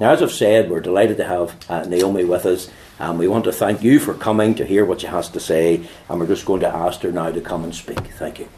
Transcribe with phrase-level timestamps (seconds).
[0.00, 3.42] Now, as I've said, we're delighted to have uh, Naomi with us, and we want
[3.44, 6.46] to thank you for coming to hear what she has to say, and we're just
[6.46, 7.98] going to ask her now to come and speak.
[7.98, 8.48] Thank you.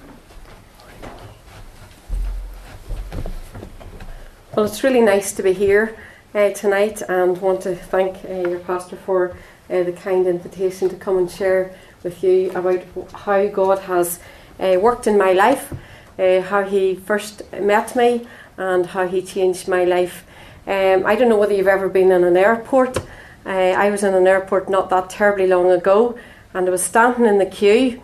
[4.54, 5.96] Well, it's really nice to be here
[6.34, 9.30] uh, tonight and want to thank uh, your pastor for
[9.70, 12.82] uh, the kind invitation to come and share with you about
[13.14, 14.20] how God has
[14.58, 15.72] uh, worked in my life,
[16.18, 18.26] uh, how He first met me,
[18.58, 20.26] and how He changed my life.
[20.66, 22.98] Um, I don't know whether you've ever been in an airport.
[23.46, 26.18] Uh, I was in an airport not that terribly long ago,
[26.54, 28.00] and I was standing in the queue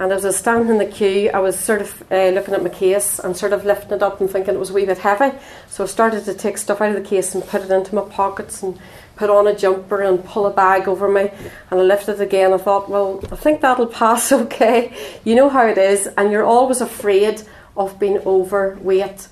[0.00, 2.62] and as I was standing in the queue, I was sort of uh, looking at
[2.62, 4.96] my case and sort of lifting it up and thinking it was a wee bit
[4.96, 5.36] heavy.
[5.68, 8.00] So I started to take stuff out of the case and put it into my
[8.08, 8.78] pockets and
[9.16, 11.30] put on a jumper and pull a bag over me.
[11.70, 12.54] And I lifted it again.
[12.54, 14.96] I thought, well, I think that'll pass okay.
[15.22, 17.42] You know how it is, and you're always afraid
[17.76, 19.28] of being overweight.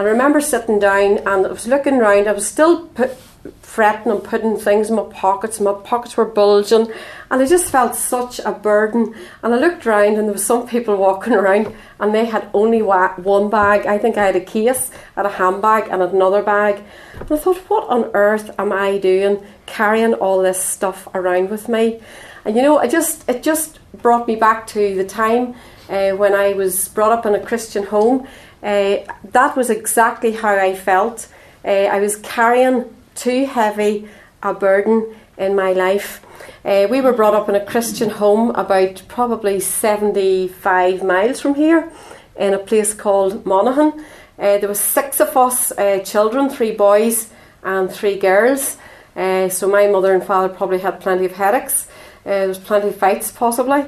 [0.00, 2.26] And I remember sitting down and I was looking around.
[2.26, 3.18] I was still put,
[3.60, 5.60] fretting and putting things in my pockets.
[5.60, 6.90] My pockets were bulging,
[7.30, 9.14] and I just felt such a burden.
[9.42, 12.80] And I looked around, and there were some people walking around, and they had only
[12.80, 13.84] one bag.
[13.84, 16.82] I think I had a case, had a handbag, and another bag.
[17.20, 21.68] And I thought, what on earth am I doing carrying all this stuff around with
[21.68, 22.00] me?
[22.46, 25.54] And you know, I just it just brought me back to the time
[25.90, 28.26] uh, when I was brought up in a Christian home.
[28.62, 31.28] Uh, that was exactly how I felt.
[31.64, 34.08] Uh, I was carrying too heavy
[34.42, 36.24] a burden in my life.
[36.64, 41.90] Uh, we were brought up in a Christian home about probably 75 miles from here
[42.38, 44.04] in a place called Monaghan.
[44.38, 47.30] Uh, there were six of us uh, children, three boys
[47.62, 48.76] and three girls.
[49.16, 51.88] Uh, so my mother and father probably had plenty of headaches.
[52.24, 53.84] There was plenty of fights possibly.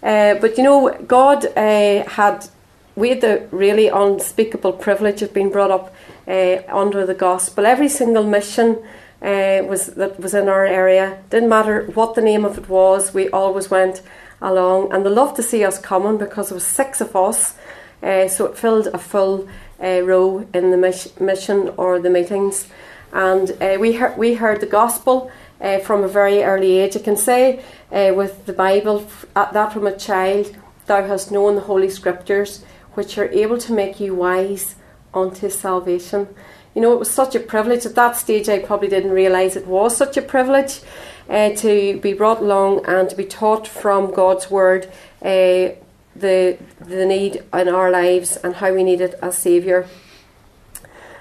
[0.00, 2.48] But you know, God had
[2.98, 5.94] we had the really unspeakable privilege of being brought up
[6.26, 7.64] uh, under the gospel.
[7.64, 8.82] Every single mission
[9.22, 13.14] uh, was that was in our area didn't matter what the name of it was.
[13.14, 14.02] We always went
[14.40, 17.56] along, and they loved to see us coming because there was six of us,
[18.02, 19.48] uh, so it filled a full
[19.82, 22.68] uh, row in the mis- mission or the meetings,
[23.12, 25.30] and uh, we heard we heard the gospel.
[25.60, 27.60] Uh, from a very early age, I can say
[27.90, 29.04] with the Bible,
[29.34, 30.56] that from a child,
[30.86, 32.64] thou hast known the Holy Scriptures,
[32.98, 34.74] which are able to make you wise
[35.14, 36.26] unto salvation.
[36.74, 37.86] You know, it was such a privilege.
[37.86, 40.80] At that stage, I probably didn't realise it was such a privilege
[41.30, 44.86] uh, to be brought along and to be taught from God's Word
[45.22, 45.78] uh,
[46.16, 49.86] the, the need in our lives and how we needed a Saviour.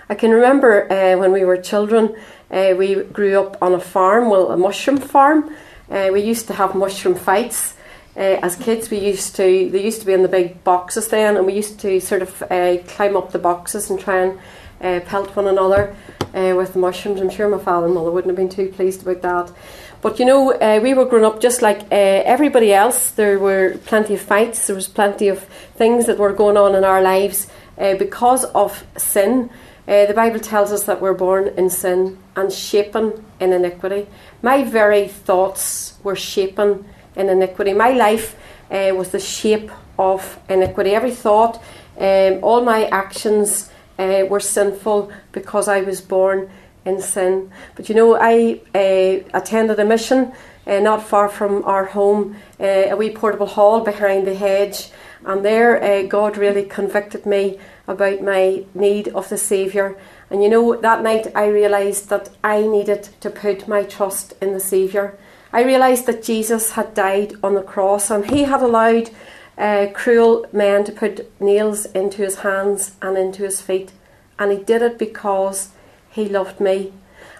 [0.09, 2.15] I can remember uh, when we were children,
[2.49, 5.55] uh, we grew up on a farm, well, a mushroom farm.
[5.91, 7.76] Uh, we used to have mushroom fights
[8.17, 11.37] uh, as kids, we used to they used to be in the big boxes then,
[11.37, 14.39] and we used to sort of uh, climb up the boxes and try and
[14.81, 15.95] uh, pelt one another
[16.33, 17.21] uh, with the mushrooms.
[17.21, 19.55] I'm sure my father and mother wouldn't have been too pleased about that.
[20.01, 23.11] But you know, uh, we were growing up just like uh, everybody else.
[23.11, 24.65] There were plenty of fights.
[24.65, 25.43] There was plenty of
[25.75, 27.47] things that were going on in our lives
[27.77, 29.51] because of sin.
[29.85, 34.07] the Bible tells us that we're born in sin and shapen in iniquity.
[34.41, 36.85] My very thoughts were shapen
[37.17, 37.73] in iniquity.
[37.73, 38.35] My life
[38.71, 40.91] uh, was the shape of iniquity.
[40.91, 41.61] Every thought,
[41.97, 43.69] um, all my actions
[43.99, 46.49] uh, were sinful because I was born
[46.85, 47.51] in sin.
[47.75, 50.31] But you know, I uh, attended a mission
[50.65, 54.89] not far from our home, a wee portable hall behind the hedge,
[55.25, 57.57] and there God really convicted me
[57.87, 59.97] about my need of the Saviour.
[60.29, 64.53] And you know, that night I realised that I needed to put my trust in
[64.53, 65.17] the Saviour.
[65.51, 69.09] I realised that Jesus had died on the cross and he had allowed
[69.57, 73.91] uh, cruel men to put nails into his hands and into his feet.
[74.37, 75.69] And he did it because
[76.11, 76.93] he loved me.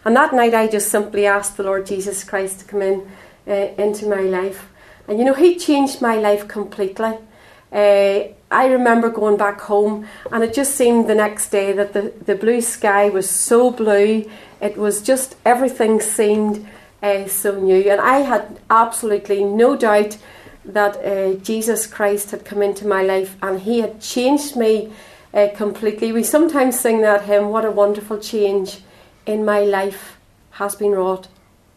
[0.03, 3.12] And that night I just simply asked the Lord Jesus Christ to come in
[3.47, 4.69] uh, into my life.
[5.07, 7.17] And you know, he changed my life completely.
[7.72, 12.13] Uh, I remember going back home, and it just seemed the next day that the,
[12.25, 14.29] the blue sky was so blue.
[14.62, 16.66] It was just everything seemed
[17.02, 17.90] uh, so new.
[17.90, 20.17] And I had absolutely no doubt
[20.66, 24.91] that uh, Jesus Christ had come into my life and he had changed me
[25.34, 26.11] uh, completely.
[26.11, 28.79] We sometimes sing that hymn, What a Wonderful Change
[29.26, 30.17] in My Life
[30.52, 31.28] has been wrought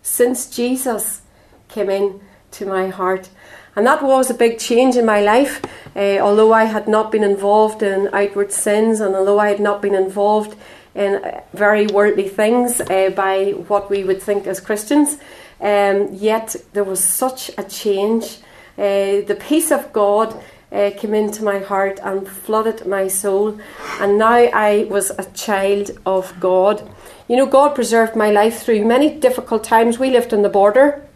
[0.02, 1.22] since Jesus
[1.68, 2.20] came in
[2.52, 3.28] to my heart.
[3.76, 5.62] And that was a big change in my life.
[5.94, 9.82] Uh, although I had not been involved in outward sins and although I had not
[9.82, 10.56] been involved
[11.00, 15.18] in very worldly things uh, by what we would think as Christians.
[15.60, 18.38] Um, yet there was such a change.
[18.76, 23.58] Uh, the peace of God uh, came into my heart and flooded my soul,
[23.98, 26.88] and now I was a child of God.
[27.28, 29.98] You know, God preserved my life through many difficult times.
[29.98, 31.06] We lived on the border,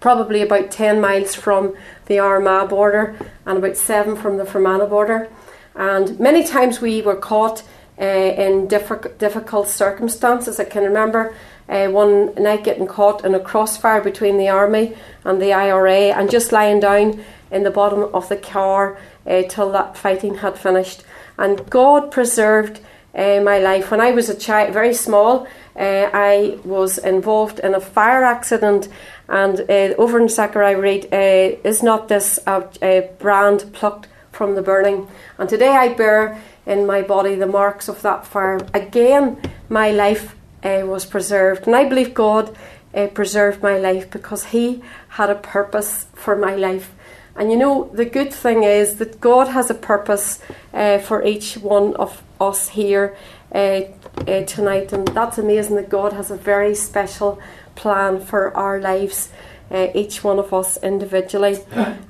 [0.00, 1.74] probably about 10 miles from
[2.06, 3.16] the Armagh border
[3.46, 5.28] and about 7 from the Fermanagh border.
[5.74, 7.62] And many times we were caught
[8.00, 10.58] uh, in difficult, circumstances.
[10.58, 11.34] I can remember
[11.68, 16.30] uh, one night getting caught in a crossfire between the army and the IRA and
[16.30, 21.04] just lying down in the bottom of the car uh, till that fighting had finished.
[21.38, 22.80] And God preserved
[23.14, 23.90] uh, my life.
[23.90, 25.46] When I was a child, very small,
[25.76, 28.88] uh, I was involved in a fire accident.
[29.28, 34.54] And uh, over in Zechariah read, uh, Is not this a, a brand plucked from
[34.54, 35.08] the burning?
[35.38, 38.60] And today I bear in my body the marks of that fire.
[38.72, 41.66] Again, my life uh, was preserved.
[41.66, 42.56] And I believe God
[42.94, 46.92] uh, preserved my life because He had a purpose for my life.
[47.36, 50.40] And you know, the good thing is that God has a purpose
[50.72, 53.16] uh, for each one of us here
[53.52, 53.82] uh,
[54.26, 54.92] uh, tonight.
[54.92, 57.40] And that's amazing that God has a very special
[57.74, 59.30] plan for our lives.
[59.70, 61.58] Uh, each one of us individually.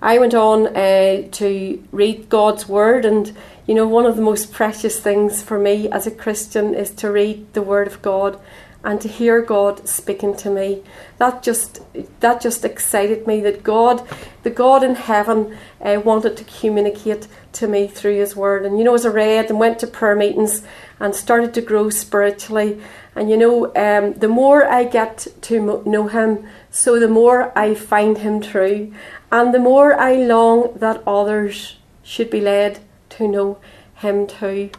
[0.03, 3.35] I went on uh, to read God's Word, and
[3.67, 7.11] you know, one of the most precious things for me as a Christian is to
[7.11, 8.39] read the Word of God
[8.85, 10.83] and to hear God speaking to me.
[11.17, 11.81] That just
[12.21, 14.07] that just excited me that God,
[14.43, 18.67] the God in heaven, uh, wanted to communicate to me through His Word.
[18.67, 20.63] And you know, as I read and went to prayer meetings
[21.01, 22.83] and started to grow spiritually,
[23.17, 27.75] and you know, um, the more I get to know Him, so the more I
[27.75, 28.93] find Him true,
[29.33, 32.84] and the more I long that others should be led
[33.17, 33.59] to know
[33.97, 34.71] Him too.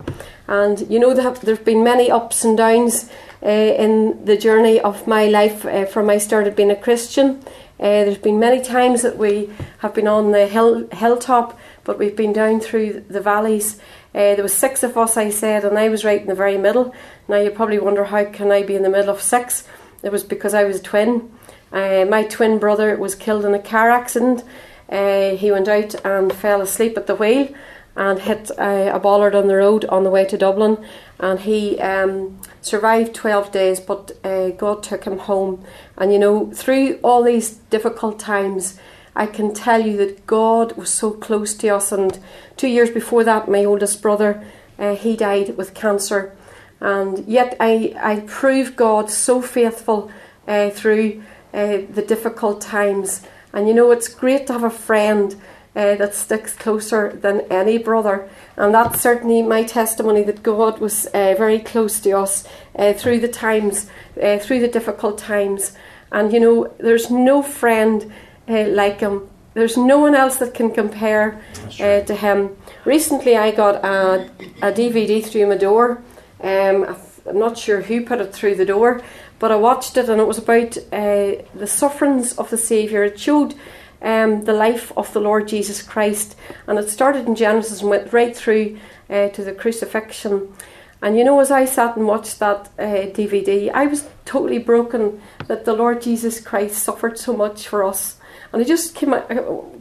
[0.48, 3.10] And you know, there have been many ups and downs
[3.44, 7.44] uh, in the journey of my life uh, from I started being a Christian.
[7.80, 9.50] Uh, there's been many times that we
[9.80, 13.80] have been on the hill hilltop, but we've been down through the valleys.
[14.14, 16.96] There was six of us, I said, and I was right in the very middle.
[17.28, 19.68] Now you probably wonder how can I be in the middle of six?
[20.04, 21.30] It was because I was a twin.
[21.74, 24.44] My twin brother was killed in a car accident.
[24.90, 27.54] He went out and fell asleep at the wheel
[27.96, 30.86] and hit a bollard on the road on the way to Dublin,
[31.20, 35.64] and he um, survived 12 days, but uh, God took him home.
[35.98, 38.78] And you know, through all these difficult times,
[39.16, 41.92] I can tell you that God was so close to us.
[41.92, 42.20] And
[42.58, 44.46] two years before that, my oldest brother,
[44.78, 46.36] uh, he died with cancer.
[46.82, 50.12] And yet I, I proved God so faithful
[50.48, 53.22] uh, through uh, the difficult times.
[53.54, 55.36] And you know, it's great to have a friend
[55.76, 58.30] uh, that sticks closer than any brother.
[58.56, 63.20] And that's certainly my testimony that God was uh, very close to us uh, through
[63.20, 63.90] the times,
[64.22, 65.74] uh, through the difficult times.
[66.12, 68.12] And you know, there's no friend
[68.48, 69.28] uh, like him.
[69.54, 71.42] There's no one else that can compare
[71.80, 72.56] uh, to him.
[72.84, 74.30] Recently, I got a,
[74.62, 76.04] a DVD through my door.
[76.42, 76.96] Um,
[77.28, 79.02] I'm not sure who put it through the door,
[79.40, 83.06] but I watched it and it was about the sufferings of the Saviour.
[83.06, 83.56] It showed
[84.06, 86.38] um, the life of the Lord Jesus Christ.
[86.68, 88.78] And it started in Genesis and went right through
[89.10, 90.54] uh, to the crucifixion.
[91.02, 95.22] And you know, as I sat and watched that uh, DVD, I was totally broken
[95.48, 98.18] that the Lord Jesus Christ suffered so much for us.
[98.54, 99.24] And I just came, I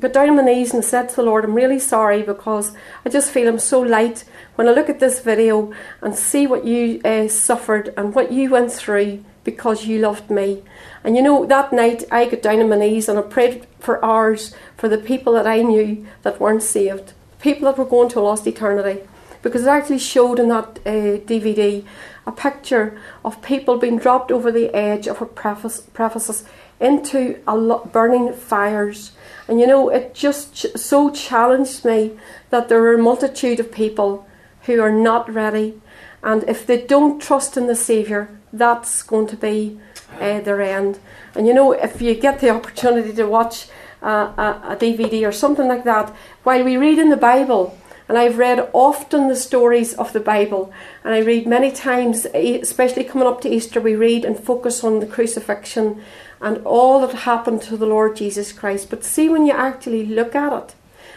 [0.00, 2.72] got down on my knees and said to the Lord, I'm really sorry because
[3.04, 4.24] I just feel I'm so light
[4.56, 5.72] when I look at this video
[6.02, 10.62] and see what you uh, suffered and what you went through because you loved me.
[11.04, 14.02] And you know, that night I got down on my knees and I prayed for
[14.02, 18.20] hours for the people that I knew that weren't saved, people that were going to
[18.20, 19.02] a lost eternity.
[19.42, 21.84] Because it actually showed in that uh, DVD
[22.26, 26.44] a picture of people being dropped over the edge of a preface,
[26.80, 29.12] into a lo- burning fires.
[29.46, 33.70] And you know, it just ch- so challenged me that there are a multitude of
[33.70, 34.26] people
[34.62, 35.80] who are not ready.
[36.22, 39.78] And if they don't trust in the Saviour, that's going to be
[40.20, 40.98] uh, their end.
[41.34, 43.68] And you know, if you get the opportunity to watch
[44.02, 48.36] a, a DVD or something like that, while we read in the Bible, and I've
[48.36, 53.40] read often the stories of the Bible, and I read many times, especially coming up
[53.42, 56.02] to Easter, we read and focus on the crucifixion
[56.40, 58.90] and all that happened to the Lord Jesus Christ.
[58.90, 60.74] But see, when you actually look at it,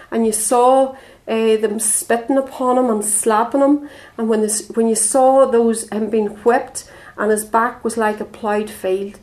[0.09, 0.95] and you saw
[1.27, 5.89] uh, them spitting upon him and slapping him, and when this, when you saw those
[5.89, 9.19] him being whipped and his back was like a ploughed field.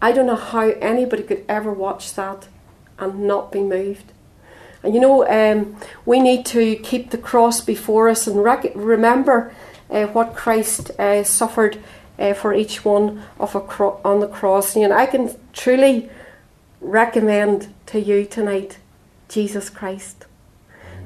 [0.00, 2.48] I don't know how anybody could ever watch that
[2.98, 4.12] and not be moved.
[4.82, 9.54] And you know, um, we need to keep the cross before us and rec- remember
[9.90, 11.82] uh, what Christ uh, suffered
[12.18, 14.76] uh, for each one of a cro- on the cross.
[14.76, 16.10] And I can truly
[16.80, 18.78] recommend to you tonight
[19.28, 20.26] Jesus Christ.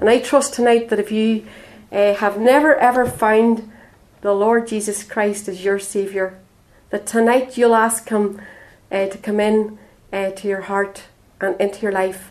[0.00, 1.46] And I trust tonight that if you
[1.92, 3.70] uh, have never ever found
[4.20, 6.38] the Lord Jesus Christ as your Saviour,
[6.90, 8.40] that tonight you'll ask Him
[8.92, 9.78] uh, to come in
[10.12, 11.04] uh, to your heart
[11.40, 12.30] and into your life.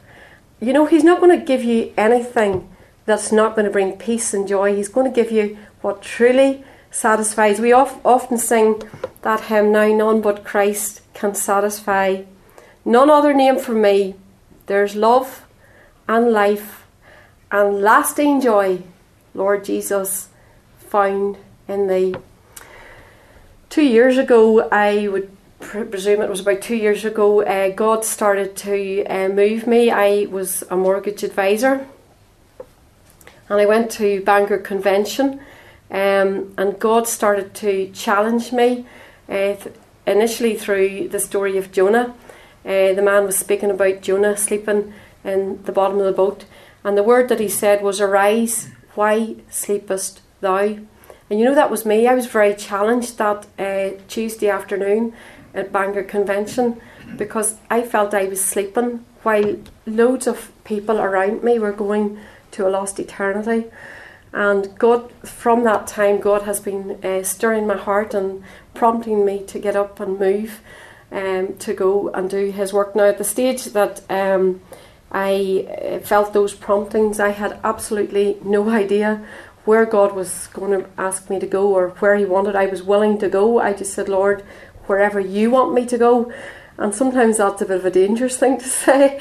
[0.60, 2.70] You know, He's not going to give you anything
[3.06, 4.76] that's not going to bring peace and joy.
[4.76, 7.60] He's going to give you what truly satisfies.
[7.60, 8.84] We of, often sing
[9.22, 12.24] that hymn now, none but Christ can satisfy.
[12.86, 14.16] None other name for me.
[14.68, 15.46] There's love
[16.08, 16.86] and life
[17.52, 18.84] and lasting joy,
[19.34, 20.30] Lord Jesus,
[20.78, 21.38] found
[23.70, 28.56] Two years ago, I would presume it was about two years ago, uh, God started
[28.58, 29.92] to uh, move me.
[29.92, 31.86] I was a mortgage advisor
[33.50, 35.42] and I went to Bangor Convention
[35.92, 38.86] um, and God started to challenge me
[39.28, 39.76] uh, th-
[40.08, 42.16] initially through the story of Jonah.
[42.66, 46.46] Uh, the man was speaking about Jonah sleeping in the bottom of the boat,
[46.84, 50.78] and the word that he said was, Arise, why sleepest thou?
[51.30, 52.08] And you know, that was me.
[52.08, 55.14] I was very challenged that uh, Tuesday afternoon
[55.54, 56.82] at Bangor Convention
[57.18, 62.20] because I felt I was sleeping while loads of people around me were going
[62.52, 63.70] to a lost eternity.
[64.32, 68.44] And God, from that time, God has been uh, stirring my heart and
[68.74, 70.62] prompting me to get up and move,
[71.12, 72.96] um, to go and do His work.
[72.96, 74.62] Now, at the stage that um,
[75.12, 79.26] I uh, felt those promptings, I had absolutely no idea
[79.66, 82.56] where God was going to ask me to go or where He wanted.
[82.56, 83.60] I was willing to go.
[83.60, 84.42] I just said, Lord,
[84.86, 86.32] wherever you want me to go.
[86.78, 89.20] And sometimes that's a bit of a dangerous thing to say.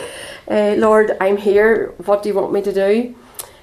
[0.49, 1.93] Uh, Lord, I'm here.
[2.05, 3.15] What do you want me to do?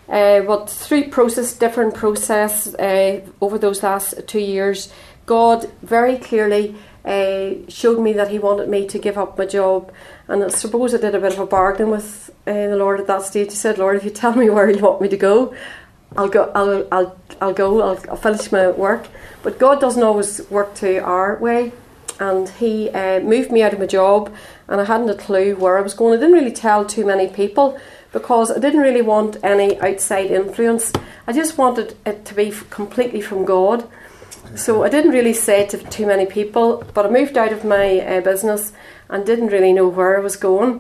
[0.08, 4.94] Uh, but through process, different process uh, over those last two years,
[5.26, 6.76] God very clearly
[7.68, 9.92] showed me that He wanted me to give up my job.
[10.28, 13.24] And I suppose I did a bit of a bargain with the Lord at that
[13.24, 13.50] stage.
[13.50, 15.56] He said, "Lord, if you tell me where you want me to go,
[16.18, 16.52] I'll go.
[16.56, 17.82] I'll I'll I'll go.
[17.82, 19.08] I'll, I'll finish my work."
[19.44, 21.72] But God doesn't always work to our way.
[22.20, 24.34] And He uh, moved me out of my job,
[24.68, 26.14] and I hadn't a clue where I was going.
[26.14, 27.78] I didn't really tell too many people
[28.14, 30.94] because I didn't really want any outside influence.
[31.28, 33.86] I just wanted it to be completely from God.
[34.56, 37.66] So I didn't really say it to too many people, but I moved out of
[37.66, 38.72] my uh, business
[39.10, 40.80] and didn't really know where I was going.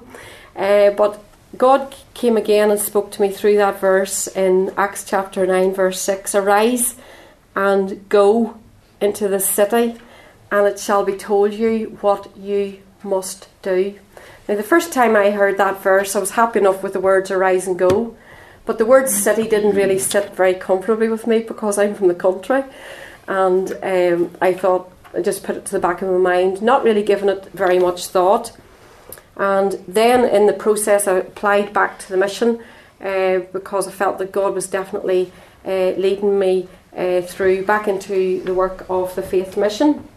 [0.55, 1.21] Uh, but
[1.57, 6.01] God came again and spoke to me through that verse in Acts chapter 9, verse
[6.01, 6.95] 6 Arise
[7.55, 8.57] and go
[8.99, 9.95] into the city,
[10.51, 13.97] and it shall be told you what you must do.
[14.47, 17.31] Now, the first time I heard that verse, I was happy enough with the words
[17.31, 18.17] arise and go,
[18.65, 22.15] but the word city didn't really sit very comfortably with me because I'm from the
[22.15, 22.63] country,
[23.27, 26.83] and um, I thought I just put it to the back of my mind, not
[26.83, 28.51] really giving it very much thought.
[29.37, 32.63] And then in the process, I applied back to the mission
[33.01, 35.31] uh, because I felt that God was definitely
[35.65, 40.07] uh, leading me uh, through back into the work of the faith mission.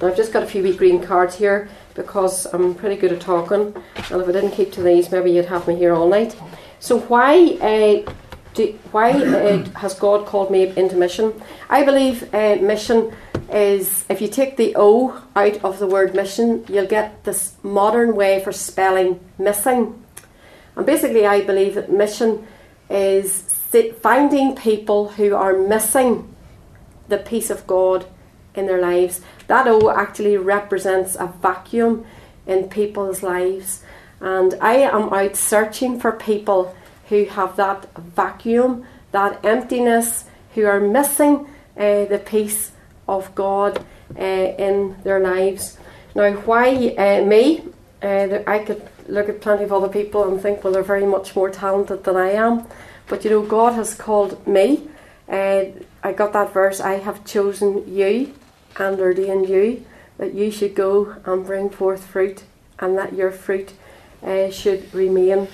[0.00, 3.20] Now, I've just got a few wee green cards here because I'm pretty good at
[3.20, 3.74] talking,
[4.10, 6.36] and if I didn't keep to these, maybe you'd have me here all night.
[6.78, 8.12] So, why uh,
[8.54, 11.40] do, why uh, has God called me into mission?
[11.68, 13.12] I believe uh, mission
[13.52, 18.14] is if you take the O out of the word mission, you'll get this modern
[18.14, 20.04] way for spelling missing.
[20.76, 22.46] And basically, I believe that mission
[22.88, 23.42] is
[24.00, 26.34] finding people who are missing
[27.08, 28.06] the peace of God
[28.54, 29.20] in their lives.
[29.46, 32.04] That O actually represents a vacuum
[32.46, 33.82] in people's lives.
[34.20, 36.74] And I am out searching for people
[37.08, 42.72] who have that vacuum, that emptiness, who are missing uh, the peace
[43.10, 43.84] of God
[44.18, 45.78] uh, in their lives.
[46.14, 47.64] Now, why uh, me?
[48.02, 51.36] Uh, I could look at plenty of other people and think, well, they're very much
[51.36, 52.66] more talented than I am.
[53.08, 54.88] But you know, God has called me.
[55.28, 58.32] I got that verse, I have chosen you
[58.78, 59.84] and ordained you
[60.16, 62.44] that you should go and bring forth fruit
[62.78, 63.74] and that your fruit
[64.50, 65.48] should remain.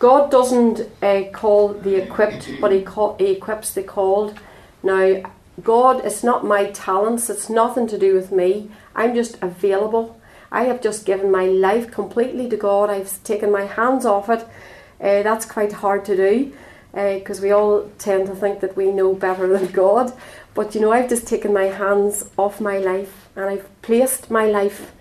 [0.00, 4.38] God doesn't uh, call the equipped, but he, call, he equips the called.
[4.82, 5.22] Now,
[5.62, 8.70] God, it's not my talents, it's nothing to do with me.
[8.94, 10.20] I'm just available.
[10.52, 12.90] I have just given my life completely to God.
[12.90, 14.46] I've taken my hands off it.
[15.00, 16.52] Uh, that's quite hard to do
[16.92, 20.12] because uh, we all tend to think that we know better than God.
[20.54, 24.46] But you know, I've just taken my hands off my life and I've placed my
[24.46, 24.92] life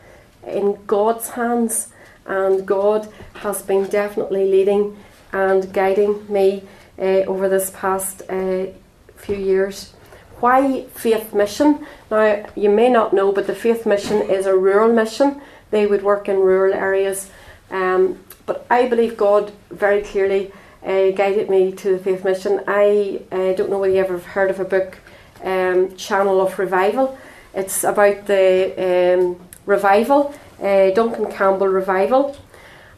[0.45, 1.89] in God's hands,
[2.25, 4.97] and God has been definitely leading
[5.31, 6.63] and guiding me
[6.97, 8.67] uh, over this past uh,
[9.15, 9.93] few years.
[10.39, 11.85] Why Faith Mission?
[12.09, 15.41] Now, you may not know, but the Faith Mission is a rural mission.
[15.71, 17.29] They would work in rural areas.
[17.71, 18.19] Um,
[18.49, 22.63] But I believe God very clearly uh, guided me to the faith mission.
[22.65, 24.97] I uh, don't know whether you ever heard of a book,
[25.43, 27.15] um, Channel of Revival.
[27.53, 32.35] It's about the um, revival, uh, Duncan Campbell revival.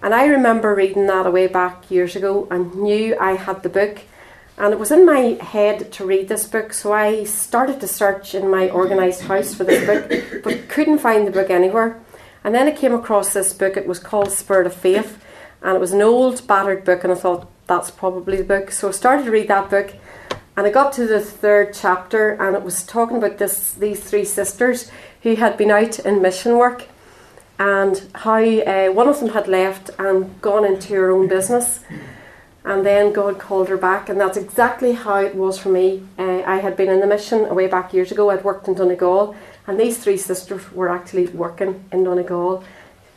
[0.01, 4.00] And I remember reading that away back years ago and knew I had the book.
[4.58, 8.36] And it was in my head to read this book, so I started to search
[8.36, 12.00] in my organised house for this book, but couldn't find the book anywhere.
[12.43, 15.24] And then I came across this book, it was called Spirit of Faith,
[15.62, 18.72] and it was an old, battered book, and I thought, that's probably the book.
[18.72, 19.96] So I started to read that book,
[20.58, 24.25] and I got to the third chapter, and it was talking about this these three
[24.25, 24.91] sisters
[25.24, 26.88] who had been out in mission work,
[27.58, 31.79] and how uh, one of them had left and gone into her own business,
[32.63, 36.03] and then God called her back, and that's exactly how it was for me.
[36.18, 38.30] Uh, I had been in the mission way back years ago.
[38.30, 39.36] I'd worked in Donegal,
[39.68, 42.63] and these three sisters were actually working in Donegal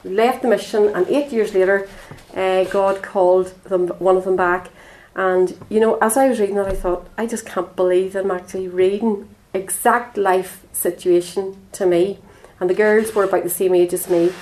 [0.05, 1.89] left the mission, and eight years later,
[2.35, 4.71] uh, God called them, one of them back.
[5.17, 8.25] And you know, as I was reading that, I thought, I just can't believe that
[8.25, 12.19] I'm actually reading exact life situation to me.
[12.61, 14.33] And the girls were about the same age as me.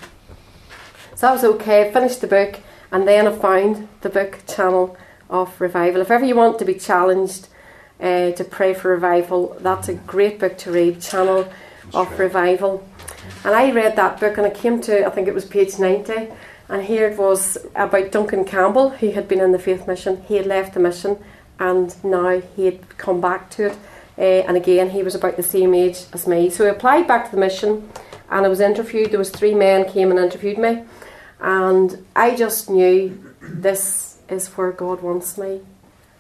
[1.15, 1.89] So that was okay.
[1.89, 2.61] I finished the book,
[2.93, 4.97] and then I found the book Channel
[5.31, 6.03] of Revival.
[6.03, 7.49] If ever you want to be challenged
[7.99, 11.01] uh, to pray for revival, that's a great book to read.
[11.01, 11.51] Channel
[11.95, 12.87] of Revival.
[13.45, 16.29] And I read that book and I came to, I think it was page 90,
[16.69, 20.23] and here it was about Duncan Campbell, who had been in the faith mission.
[20.25, 21.19] He had left the mission
[21.59, 23.79] and now he had come back to it.
[24.19, 26.51] Uh, and again, he was about the same age as me.
[26.51, 27.91] So I applied back to the mission
[28.31, 29.11] and I was interviewed.
[29.11, 30.85] There was three men came and interviewed me.
[31.43, 35.61] And I just knew this is where God wants me.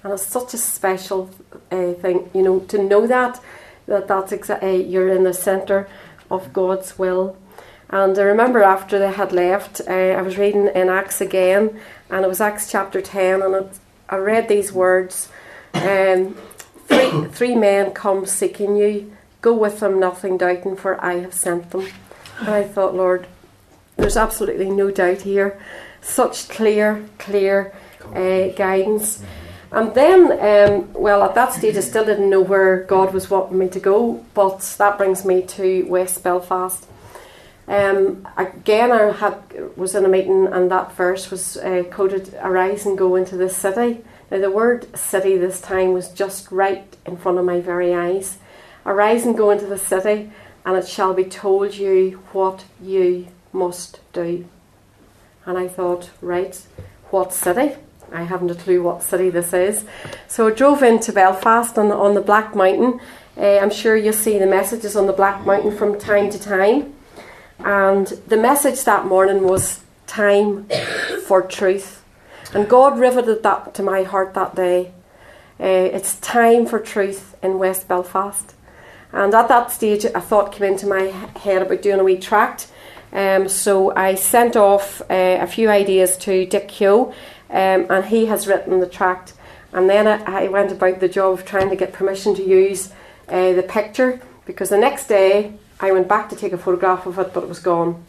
[0.02, 1.30] And it's such a special
[1.70, 3.40] uh, thing, you know, to know that,
[3.86, 5.88] that that's exa- uh, you're in the centre
[6.28, 7.36] of God's will.
[7.88, 11.78] And I remember after they had left, uh, I was reading in Acts again,
[12.10, 15.28] and it was Acts chapter 10, and it, I read these words
[15.74, 16.34] um,
[16.88, 21.70] three, three men come seeking you, go with them, nothing doubting, for I have sent
[21.70, 21.86] them.
[22.40, 23.28] And I thought, Lord,
[24.02, 25.60] there's absolutely no doubt here.
[26.00, 27.72] Such clear, clear
[28.14, 29.22] uh, guidance.
[29.70, 33.58] And then, um, well, at that stage, I still didn't know where God was wanting
[33.58, 36.86] me to go, but that brings me to West Belfast.
[37.68, 42.84] Um, again, I had was in a meeting, and that verse was uh, quoted: "Arise
[42.84, 47.16] and go into this city." Now, the word "city" this time was just right in
[47.16, 48.38] front of my very eyes.
[48.84, 50.32] Arise and go into the city,
[50.66, 54.46] and it shall be told you what you must do.
[55.44, 56.60] And I thought, right,
[57.10, 57.76] what city?
[58.12, 59.84] I haven't a clue what city this is.
[60.28, 63.00] So I drove into Belfast on, on the Black Mountain.
[63.36, 66.94] Uh, I'm sure you'll see the messages on the Black Mountain from time to time.
[67.58, 70.68] And the message that morning was time
[71.26, 72.04] for truth.
[72.52, 74.92] And God riveted that to my heart that day.
[75.58, 78.54] Uh, it's time for truth in West Belfast.
[79.12, 82.70] And at that stage, a thought came into my head about doing a wee tract.
[83.12, 87.12] Um, so I sent off uh, a few ideas to Dick Keogh
[87.50, 89.34] um, and he has written the tract.
[89.72, 92.92] And then I, I, went about the job of trying to get permission to use
[93.28, 97.18] uh, the picture because the next day I went back to take a photograph of
[97.18, 98.02] it, but it was gone.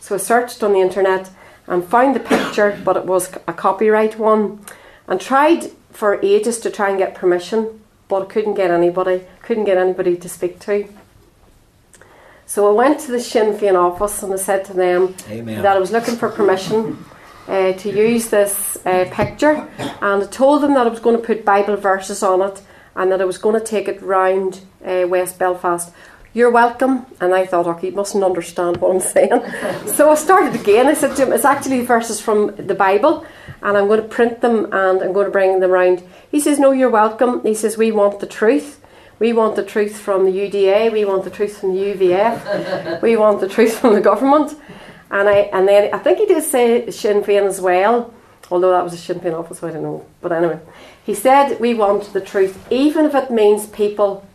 [0.00, 1.30] So I searched on the internet
[1.66, 4.64] and found the picture, but it was a copyright one,
[5.06, 9.64] and tried for ages to try and get permission, but I couldn't get anybody, couldn't
[9.64, 10.88] get anybody to speak to.
[12.48, 15.60] So I went to the Sinn Féin office and I said to them Amen.
[15.60, 17.04] that I was looking for permission
[17.46, 21.22] uh, to use this uh, picture, and I told them that I was going to
[21.22, 22.62] put Bible verses on it
[22.96, 25.92] and that I was going to take it round uh, West Belfast.
[26.32, 27.04] You're welcome.
[27.20, 29.42] And I thought, okay, he mustn't understand what I'm saying.
[29.86, 30.86] so I started again.
[30.86, 33.26] I said to him, it's actually verses from the Bible,
[33.60, 36.02] and I'm going to print them and I'm going to bring them round.
[36.30, 37.42] He says, no, you're welcome.
[37.42, 38.80] He says, we want the truth.
[39.18, 40.92] We want the truth from the UDA.
[40.92, 43.02] We want the truth from the UVF.
[43.02, 44.56] we want the truth from the government.
[45.10, 48.12] And I and then I think he did say Sinn Féin as well,
[48.50, 50.06] although that was a Sinn Féin office, so I don't know.
[50.20, 50.60] But anyway,
[51.04, 54.26] he said we want the truth, even if it means people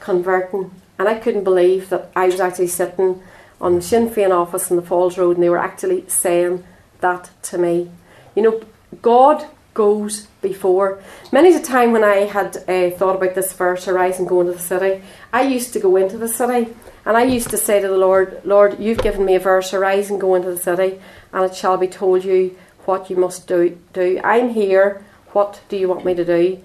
[0.00, 0.70] converting.
[0.98, 3.22] And I couldn't believe that I was actually sitting
[3.60, 6.64] on the Sinn Féin office in the Falls Road, and they were actually saying
[7.00, 7.90] that to me.
[8.34, 8.62] You know,
[9.02, 11.02] God goes before.
[11.30, 14.52] Many a time when I had uh, thought about this verse, arise and go into
[14.52, 17.88] the city, I used to go into the city and I used to say to
[17.88, 21.00] the Lord, Lord, you've given me a verse, arise and go into the city,
[21.32, 23.78] and it shall be told you what you must do.
[23.92, 24.20] do.
[24.22, 26.62] I'm here, what do you want me to do?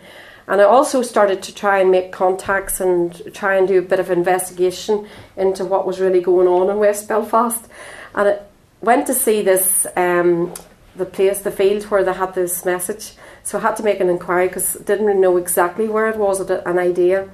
[0.47, 3.99] And I also started to try and make contacts and try and do a bit
[3.99, 7.67] of investigation into what was really going on in West Belfast.
[8.15, 8.39] And I
[8.79, 10.53] went to see this um,
[10.97, 13.13] the place, the field where they had this message.
[13.43, 16.79] So I had to make an inquiry because didn't know exactly where it was, an
[16.79, 17.29] idea.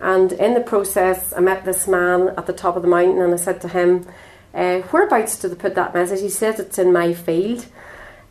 [0.00, 3.34] And in the process, I met this man at the top of the mountain and
[3.34, 4.06] I said to him,
[4.54, 6.20] uh, Whereabouts do they put that message?
[6.20, 7.66] He said, It's in my field.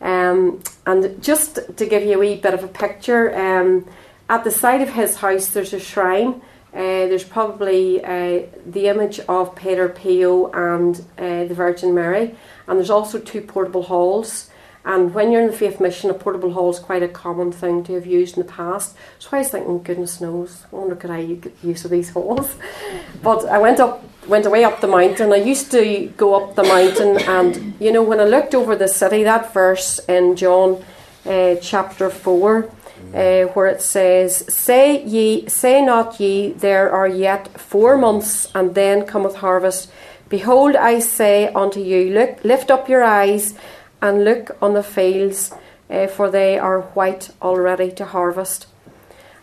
[0.00, 3.86] Um, and just to give you a wee bit of a picture, um,
[4.28, 6.40] at the side of his house there's a shrine.
[6.72, 12.90] Uh, there's probably uh, the image of Padre Pio and the Virgin Mary, and there's
[12.90, 14.50] also two portable halls.
[14.88, 17.84] And when you're in the faith mission, a portable hall is quite a common thing
[17.84, 18.96] to have used in the past.
[19.18, 22.56] So I was thinking, goodness knows, I wonder could I use of these halls?
[23.22, 25.30] But I went up, went away up the mountain.
[25.30, 28.88] I used to go up the mountain, and you know, when I looked over the
[28.88, 30.82] city, that verse in John
[31.26, 32.70] uh, chapter four.
[33.14, 38.74] Uh, where it says, "Say ye, say not ye, there are yet four months, and
[38.74, 39.88] then cometh harvest.
[40.28, 43.54] Behold, I say unto you, look, lift up your eyes
[44.00, 45.52] and look on the fields,
[45.90, 48.66] uh, for they are white already to harvest.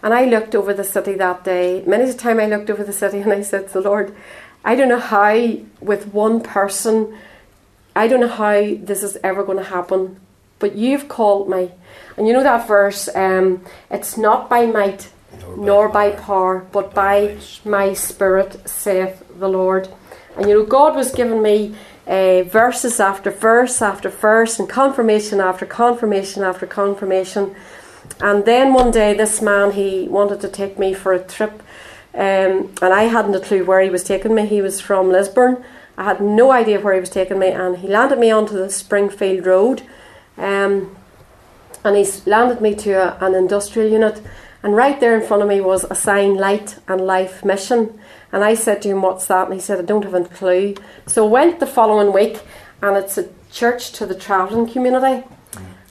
[0.01, 1.83] And I looked over the city that day.
[1.85, 4.15] Many a time I looked over the city and I said to the Lord,
[4.63, 7.17] I don't know how, with one person,
[7.95, 10.19] I don't know how this is ever going to happen,
[10.59, 11.71] but you've called me.
[12.17, 16.67] And you know that verse, um, it's not by might nor, nor by, by power,
[16.71, 19.89] but by my spirit, saith the Lord.
[20.37, 21.75] And you know, God was giving me
[22.07, 27.55] uh, verses after verse after verse, and confirmation after confirmation after confirmation.
[28.21, 31.61] And then one day, this man he wanted to take me for a trip,
[32.13, 34.45] um, and I hadn't a clue where he was taking me.
[34.45, 35.63] He was from Lisburn.
[35.97, 38.69] I had no idea where he was taking me, and he landed me onto the
[38.69, 39.81] Springfield Road,
[40.37, 40.95] um,
[41.83, 44.21] and he landed me to a, an industrial unit.
[44.61, 47.99] And right there in front of me was a sign, Light and Life Mission.
[48.35, 49.45] And I said to him, What's that?
[49.45, 50.75] And he said, I don't have a clue.
[51.07, 52.41] So I went the following week,
[52.81, 55.25] and it's a church to the travelling community.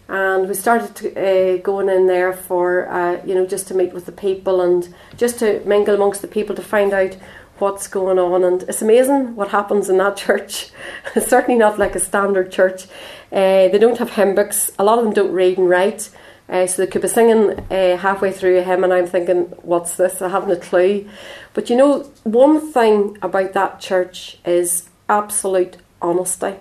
[0.09, 3.95] And we started to, uh, going in there for, uh, you know, just to meet
[3.95, 7.17] with the people and just to mingle amongst the people to find out
[7.61, 8.45] what's going on.
[8.45, 10.69] And it's amazing what happens in that church.
[11.15, 12.85] it's certainly not like a standard church.
[13.33, 14.71] Uh, they don't have hymn books.
[14.79, 16.11] A lot of them don't read and write.
[16.49, 19.97] Uh, so they could be singing uh, halfway through a hymn, and I'm thinking, what's
[19.97, 20.21] this?
[20.21, 21.09] I haven't a clue.
[21.55, 26.57] But you know, one thing about that church is absolute honesty.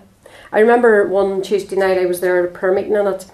[0.52, 3.26] I remember one Tuesday night I was there at a prayer meeting in it,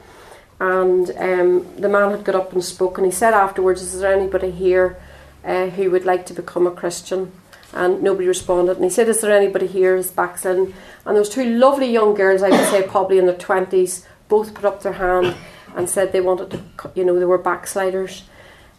[0.59, 4.13] and um, the man had got up and spoke, and he said afterwards, Is there
[4.13, 5.01] anybody here
[5.45, 7.33] uh, who would like to become a Christian?
[7.73, 8.77] And nobody responded.
[8.77, 10.75] And he said, Is there anybody here who's backslidden?
[11.07, 14.55] And there was two lovely young girls, I would say probably in their 20s, both
[14.55, 15.37] put up their hand
[15.77, 18.23] and said they wanted to, you know, they were backsliders.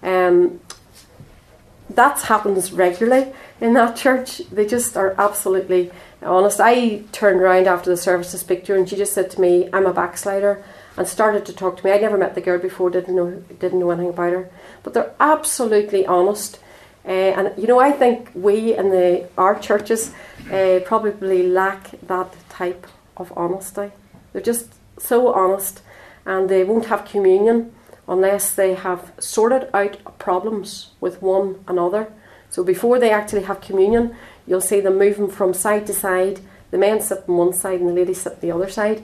[0.04, 0.60] Um,
[1.96, 4.40] that happens regularly in that church.
[4.52, 6.60] They just are absolutely honest.
[6.60, 9.42] I turned around after the service to speak to her, and she just said to
[9.42, 10.64] me, "I'm a backslider,"
[10.98, 11.92] and started to talk to me.
[11.92, 14.50] I never met the girl before, didn't know didn't know anything about her,
[14.84, 16.60] but they're absolutely honest.
[17.06, 20.14] Uh, and you know, I think we in the our churches
[20.52, 23.92] uh, probably lack that type of honesty.
[24.32, 24.68] They're just
[25.00, 25.82] so honest
[26.26, 27.74] and they won't have communion
[28.08, 32.12] unless they have sorted out problems with one another.
[32.50, 36.42] So before they actually have communion, you'll see them moving from side to side.
[36.72, 39.04] The men sit on one side and the ladies sit on the other side.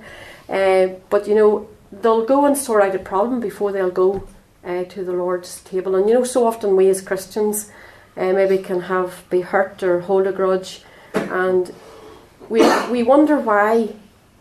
[0.49, 4.27] Uh, but you know, they'll go and sort out a problem before they'll go
[4.65, 5.95] uh, to the Lord's table.
[5.95, 7.71] And you know, so often we as Christians
[8.17, 11.73] uh, maybe can have be hurt or hold a grudge, and
[12.49, 13.95] we we wonder why.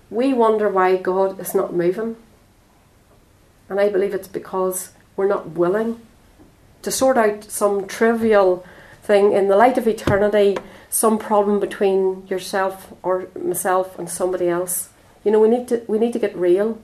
[0.08, 2.16] We wonder why God is not moving.
[3.68, 6.00] And I believe it's because we're not willing
[6.82, 8.64] to sort out some trivial
[9.02, 10.56] thing in the light of eternity,
[10.88, 14.90] some problem between yourself or myself and somebody else.
[15.24, 16.78] You know, we need to we need to get real.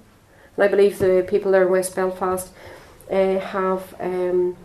[0.56, 2.52] And I believe the people there in West Belfast
[3.10, 4.56] uh, have um,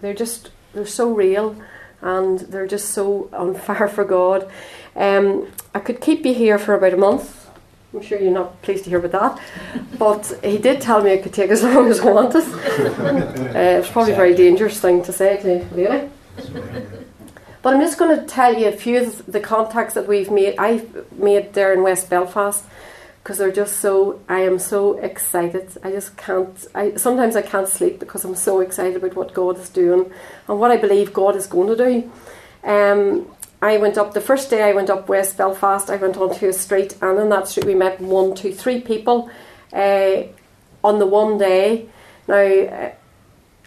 [0.00, 1.56] they're just they're so real
[2.00, 4.50] and they're just so on fire for God.
[4.94, 7.41] Um, I could keep you here for about a month
[7.94, 9.98] I'm sure you're not pleased to hear about that.
[9.98, 12.42] But he did tell me it could take as long as I wanted.
[13.54, 16.08] uh, it's probably a very dangerous thing to say to really.
[17.60, 20.58] But I'm just going to tell you a few of the contacts that we've made.
[20.58, 22.64] I've made there in West Belfast
[23.22, 24.20] because they're just so.
[24.28, 25.70] I am so excited.
[25.84, 26.66] I just can't.
[26.74, 30.10] I sometimes I can't sleep because I'm so excited about what God is doing
[30.48, 32.10] and what I believe God is going to do.
[32.64, 33.26] Um,
[33.62, 35.88] I went up the first day I went up West Belfast.
[35.88, 39.30] I went onto a street, and in that street we met one, two, three people
[39.72, 40.24] uh,
[40.82, 41.88] on the one day.
[42.26, 42.92] Now, uh,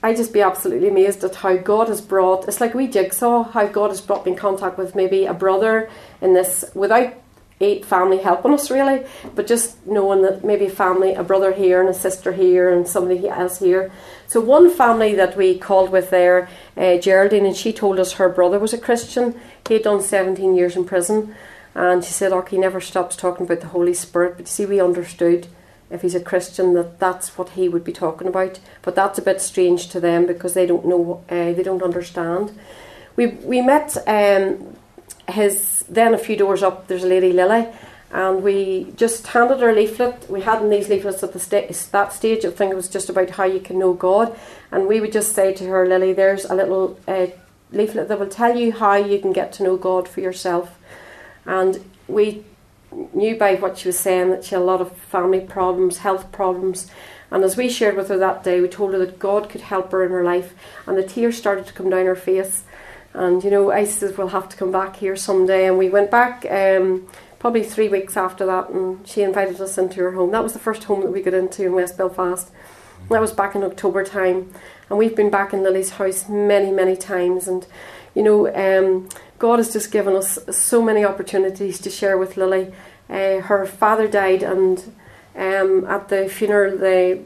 [0.03, 2.47] I just be absolutely amazed at how God has brought.
[2.47, 5.89] It's like we jigsaw how God has brought me in contact with maybe a brother
[6.21, 7.13] in this without
[7.61, 11.79] eight family helping us really, but just knowing that maybe a family, a brother here
[11.79, 13.91] and a sister here and somebody else here.
[14.27, 18.27] So one family that we called with there, uh, Geraldine, and she told us her
[18.27, 19.39] brother was a Christian.
[19.67, 21.35] He had done 17 years in prison,
[21.73, 24.81] and she said, "Oh, he never stops talking about the Holy Spirit." But see, we
[24.81, 25.47] understood
[25.89, 28.59] if he's a Christian that that's what he would be talking about.
[28.81, 32.57] But that's a bit strange to them because they don't know, uh, they don't understand.
[33.15, 34.75] We we met um,
[35.29, 36.87] his then a few doors up.
[36.87, 37.67] There's a lady Lily,
[38.11, 40.29] and we just handed her leaflet.
[40.29, 42.45] We had in these leaflets at the sta- that stage.
[42.45, 44.37] I think it was just about how you can know God,
[44.71, 47.27] and we would just say to her, Lily, there's a little uh,
[47.71, 50.77] leaflet that will tell you how you can get to know God for yourself.
[51.45, 52.43] And we
[53.13, 56.31] knew by what she was saying that she had a lot of family problems, health
[56.31, 56.89] problems.
[57.31, 59.91] And as we shared with her that day, we told her that God could help
[59.91, 60.53] her in her life,
[60.85, 62.63] and the tears started to come down her face.
[63.15, 66.45] And you know, I we'll have to come back here someday, and we went back
[66.51, 67.07] um,
[67.39, 70.31] probably three weeks after that, and she invited us into her home.
[70.31, 72.51] That was the first home that we got into in West Belfast.
[73.09, 74.53] That was back in October time,
[74.89, 77.47] and we've been back in Lily's house many, many times.
[77.47, 77.65] And
[78.13, 79.07] you know, um,
[79.39, 82.73] God has just given us so many opportunities to share with Lily.
[83.09, 84.91] Uh, her father died, and
[85.37, 87.21] um, at the funeral they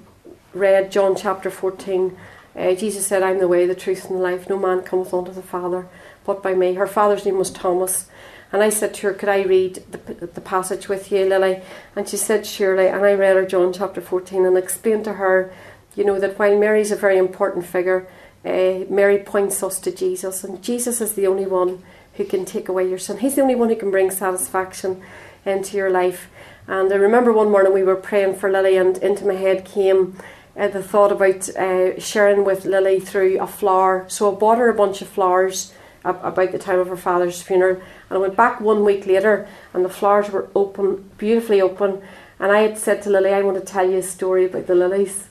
[0.54, 2.16] read John chapter fourteen
[2.60, 4.50] uh, Jesus said, I'm the way, the truth, and the life.
[4.50, 5.88] No man cometh unto the Father
[6.30, 6.76] but by me.
[6.76, 8.08] Her father's name was Thomas.
[8.52, 11.62] And I said to her, Could I read the, the passage with you, Lily?
[11.96, 12.88] And she said, Surely.
[12.88, 15.52] And I read her John chapter 14 and explained to her,
[15.96, 18.08] you know, that while Mary's a very important figure,
[18.46, 20.44] uh, Mary points us to Jesus.
[20.44, 21.82] And Jesus is the only one
[22.14, 23.18] who can take away your sin.
[23.18, 25.02] He's the only one who can bring satisfaction
[25.46, 26.30] into your life.
[26.68, 30.16] And I remember one morning we were praying for Lily, and into my head came
[30.60, 34.06] uh, the thought about uh, sharing with Lily through a flower.
[34.10, 37.76] So I bought her a bunch of flowers about the time of her father's funeral,
[37.76, 42.02] and I went back one week later, and the flowers were open, beautifully open.
[42.40, 44.76] And I had said to Lily, I want to tell you a story about the
[44.76, 45.28] lilies.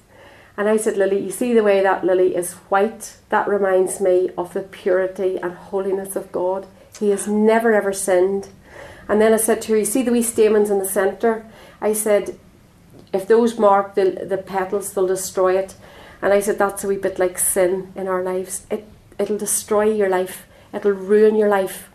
[0.58, 3.16] And I said, Lily, you see the way that lily is white?
[3.28, 6.66] That reminds me of the purity and holiness of God.
[6.98, 8.48] He has never ever sinned.
[9.08, 11.46] And then I said to her, You see the wee stamens in the centre?
[11.80, 12.38] I said,
[13.12, 15.74] if those mark the, the petals, they'll destroy it.
[16.20, 18.66] And I said, that's a wee bit like sin in our lives.
[18.70, 18.86] It,
[19.18, 21.90] it'll destroy your life, it'll ruin your life.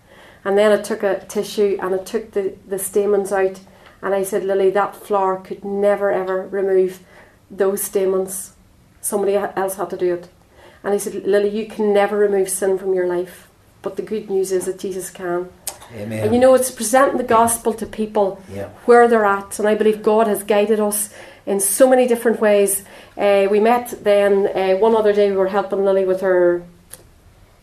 [0.45, 3.61] And then I took a tissue and I took the, the stamens out.
[4.01, 6.99] And I said, Lily, that flower could never ever remove
[7.49, 8.53] those stamens.
[8.99, 10.29] Somebody else had to do it.
[10.83, 13.47] And I said, Lily, you can never remove sin from your life.
[13.81, 15.49] But the good news is that Jesus can.
[15.95, 16.23] Amen.
[16.23, 18.69] And you know, it's presenting the gospel to people Yeah.
[18.85, 19.59] where they're at.
[19.59, 21.09] And I believe God has guided us
[21.45, 22.83] in so many different ways.
[23.17, 26.63] Uh, we met then uh, one other day, we were helping Lily with her,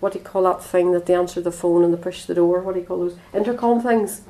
[0.01, 2.35] what do you call that thing that they answer the phone and they push the
[2.35, 2.61] door?
[2.61, 3.17] What do you call those?
[3.35, 4.23] Intercom things.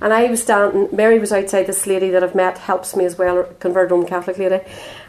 [0.00, 3.16] And I was standing, Mary was outside, this lady that I've met helps me as
[3.16, 4.60] well, converted Roman Catholic lady.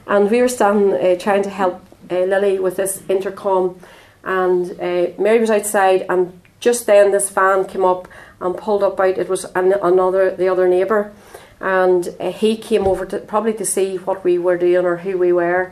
[0.05, 3.77] And we were standing uh, trying to help uh, Lily with this intercom.
[4.23, 8.07] And uh, Mary was outside, and just then this van came up
[8.39, 9.17] and pulled up out.
[9.17, 11.13] It was an, another, the other neighbour.
[11.59, 15.17] And uh, he came over to probably to see what we were doing or who
[15.17, 15.71] we were.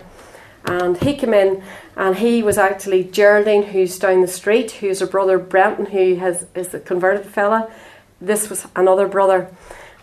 [0.68, 1.64] And he came in,
[1.96, 6.48] and he was actually Geraldine, who's down the street, who's her brother Brenton, who has
[6.56, 7.72] is the converted fella.
[8.20, 9.48] This was another brother,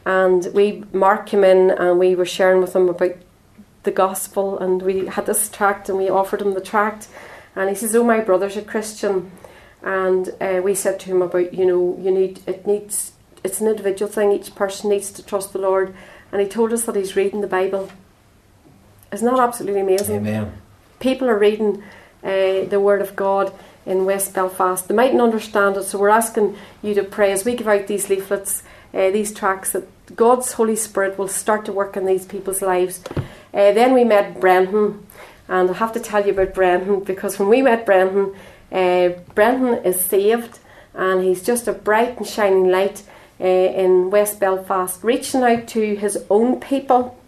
[0.07, 3.17] and we Mark came in, and we were sharing with him about
[3.83, 7.09] the gospel, and we had this tract, and we offered him the tract,
[7.57, 9.33] and he says, "Oh, my brother's a Christian,"
[9.83, 13.13] and uh, we said to him about, you know, you need it needs
[13.45, 14.33] it's an individual thing.
[14.33, 15.95] Each person needs to trust the Lord,
[16.31, 17.91] and he told us that he's reading the Bible.
[19.13, 20.17] Isn't that absolutely amazing?
[20.27, 20.53] Amen.
[21.01, 21.83] people are reading
[22.23, 23.53] uh, the Word of God
[23.85, 24.87] in West Belfast.
[24.87, 28.09] They mightn't understand it, so we're asking you to pray as we give out these
[28.09, 28.63] leaflets,
[28.95, 33.03] uh, these tracts, that God's Holy Spirit will start to work in these people's lives.
[33.53, 35.05] Uh, then we met Brenton,
[35.49, 38.35] and I have to tell you about Brenton because when we met Brenton,
[38.73, 40.59] uh, Brenton is saved
[40.95, 43.03] and he's just a bright and shining light
[43.41, 47.19] uh, in West Belfast, reaching out to his own people,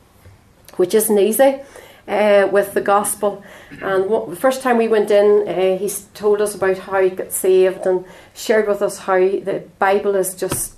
[0.77, 1.61] which isn't easy
[2.07, 3.43] uh, with the gospel.
[3.83, 7.11] And what, the first time we went in, uh, he told us about how he
[7.11, 8.05] got saved and
[8.35, 10.75] shared with us how the Bible is just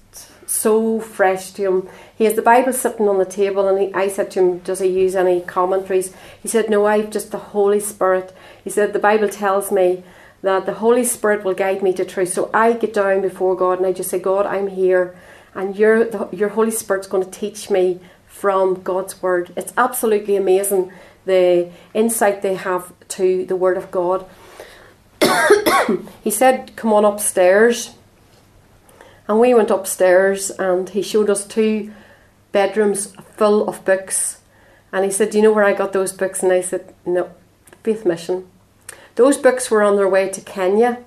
[0.49, 1.89] so fresh to him.
[2.17, 4.79] He has the Bible sitting on the table, and he, I said to him, Does
[4.79, 6.15] he use any commentaries?
[6.41, 8.35] He said, No, I've just the Holy Spirit.
[8.63, 10.05] He said, The Bible tells me
[10.47, 12.33] that the Holy Spirit will guide me to truth.
[12.33, 15.19] So I get down before God and I just say, God, I'm here,
[15.57, 19.53] and your, the, your Holy Spirit's going to teach me from God's Word.
[19.57, 20.93] It's absolutely amazing
[21.25, 24.25] the insight they have to the Word of God.
[26.23, 27.97] he said, Come on upstairs.
[29.27, 31.93] And we went upstairs and he showed us two
[32.53, 34.39] bedrooms full of books.
[34.93, 36.45] And he said, Do you know where I got those books?
[36.45, 37.33] And I said, No,
[37.83, 38.47] Faith Mission.
[39.17, 41.03] Those books were on their way to Kenya.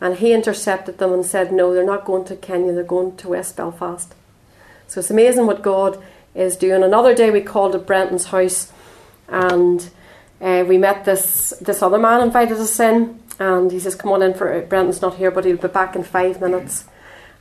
[0.00, 3.28] And he intercepted them and said, No, they're not going to Kenya, they're going to
[3.28, 4.14] West Belfast.
[4.86, 6.02] So it's amazing what God
[6.34, 6.82] is doing.
[6.82, 8.72] Another day we called at Brenton's house
[9.28, 9.90] and
[10.40, 14.22] uh, we met this this other man invited us in and he says, Come on
[14.22, 16.84] in for Brenton's not here, but he'll be back in five minutes.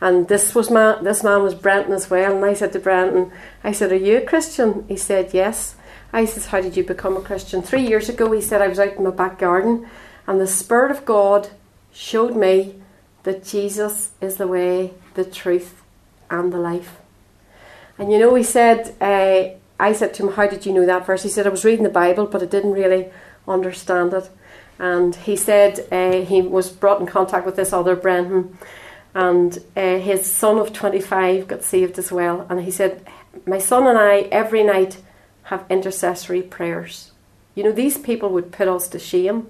[0.01, 2.35] And this was man, this man was Brenton as well.
[2.35, 3.31] And I said to Brenton,
[3.63, 4.85] I said, Are you a Christian?
[4.87, 5.75] He said, Yes.
[6.13, 7.61] I said, How did you become a Christian?
[7.61, 9.87] Three years ago, he said, I was out in my back garden
[10.27, 11.49] and the Spirit of God
[11.93, 12.75] showed me
[13.23, 15.81] that Jesus is the way, the truth,
[16.29, 16.97] and the life.
[17.97, 21.05] And you know, he said, uh, I said to him, How did you know that
[21.05, 21.23] verse?
[21.23, 23.09] He said, I was reading the Bible, but I didn't really
[23.47, 24.29] understand it.
[24.79, 28.57] And he said uh, he was brought in contact with this other Brendan,
[29.15, 32.45] and uh, his son of 25 got saved as well.
[32.49, 33.05] And he said,
[33.45, 35.01] My son and I, every night,
[35.47, 37.11] have intercessory prayers.
[37.55, 39.47] You know, these people would put us to shame.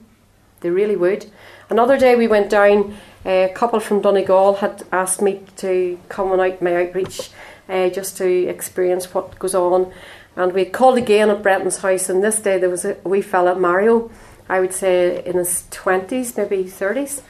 [0.62, 1.30] They really would.
[1.70, 6.40] Another day we went down, a couple from Donegal had asked me to come on
[6.40, 7.30] out my outreach
[7.68, 9.92] uh, just to experience what goes on.
[10.36, 13.56] And we called again at Brendan's house, and this day there was a wee fella,
[13.56, 14.12] Mario,
[14.48, 17.22] I would say in his 20s, maybe 30s.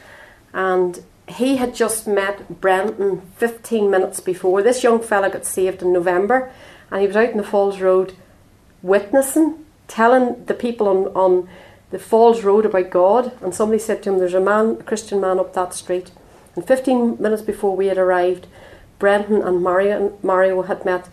[0.54, 4.62] And he had just met Brendan 15 minutes before.
[4.62, 6.52] This young fella got saved in November,
[6.92, 8.14] and he was out in the Falls Road
[8.82, 11.50] witnessing, telling the people on, on
[11.92, 13.32] the Falls Road about God.
[13.42, 16.12] And somebody said to him, There's a man, a Christian man up that street.
[16.56, 18.48] And 15 minutes before we had arrived,
[19.00, 21.08] Brendan and Mario, Mario had met.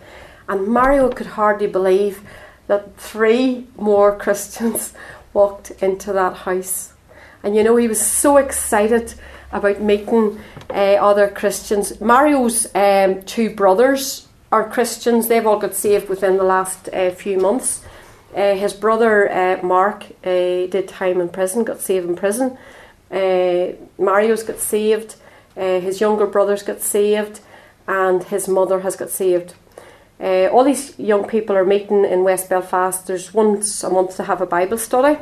[0.47, 2.21] And Mario could hardly believe
[2.67, 4.93] that three more Christians
[5.33, 6.93] walked into that house.
[7.43, 9.13] And you know, he was so excited
[9.51, 12.01] about meeting uh, other Christians.
[12.01, 17.37] Mario's um, two brothers are Christians, they've all got saved within the last uh, few
[17.37, 17.83] months.
[18.35, 22.57] Uh, his brother uh, Mark uh, did time in prison, got saved in prison.
[23.09, 25.15] Uh, Mario's got saved,
[25.55, 27.39] his younger brothers got saved,
[27.87, 29.53] and his mother has got saved.
[30.19, 33.07] All these young people are meeting in West Belfast.
[33.07, 35.17] There's once a month to have a Bible study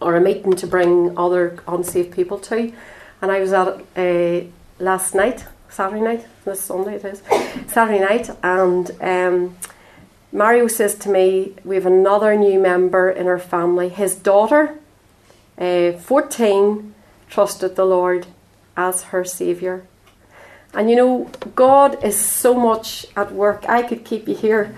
[0.00, 2.72] or a meeting to bring other unsaved people to.
[3.22, 7.22] And I was at it last night, Saturday night, this Sunday it is,
[7.66, 9.56] Saturday night, and um,
[10.30, 13.88] Mario says to me, We have another new member in our family.
[13.88, 14.78] His daughter,
[15.56, 16.94] uh, 14,
[17.30, 18.26] trusted the Lord
[18.76, 19.84] as her Saviour.
[20.74, 23.64] And you know, God is so much at work.
[23.66, 24.74] I could keep you here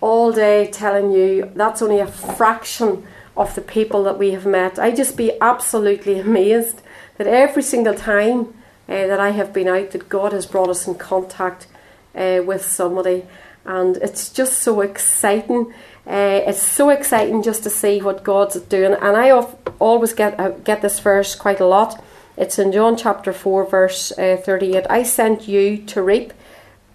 [0.00, 4.80] all day telling you that's only a fraction of the people that we have met.
[4.80, 6.82] I'd just be absolutely amazed
[7.18, 8.52] that every single time
[8.88, 11.66] uh, that I have been out, that God has brought us in contact
[12.14, 13.24] uh, with somebody,
[13.64, 15.72] and it's just so exciting.
[16.06, 19.30] Uh, it's so exciting just to see what God's doing, and I
[19.78, 22.02] always get uh, get this verse quite a lot.
[22.36, 24.86] It's in John chapter 4, verse uh, 38.
[24.90, 26.32] I sent you to reap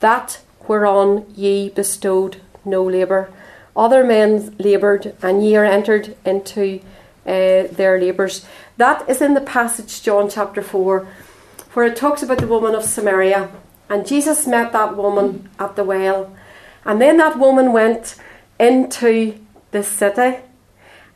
[0.02, 3.32] that whereon ye bestowed no labour.
[3.76, 6.82] Other men laboured, and ye are entered into
[7.26, 8.46] uh, their labours.
[8.78, 11.08] That is in the passage, John chapter 4,
[11.74, 13.50] where it talks about the woman of Samaria.
[13.90, 16.36] And Jesus met that woman at the well.
[16.86, 18.16] And then that woman went
[18.60, 19.40] into
[19.72, 20.40] the city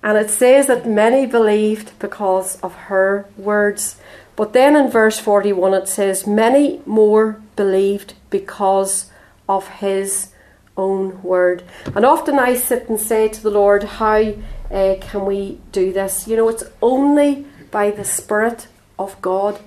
[0.04, 3.96] and it says that many believed because of her words.
[4.36, 9.10] But then in verse 41 it says, Many more believed because
[9.48, 10.30] of his
[10.76, 11.63] own word.
[11.96, 14.34] And often I sit and say to the Lord, How
[14.70, 16.28] uh, can we do this?
[16.28, 19.60] You know, it's only by the Spirit of God.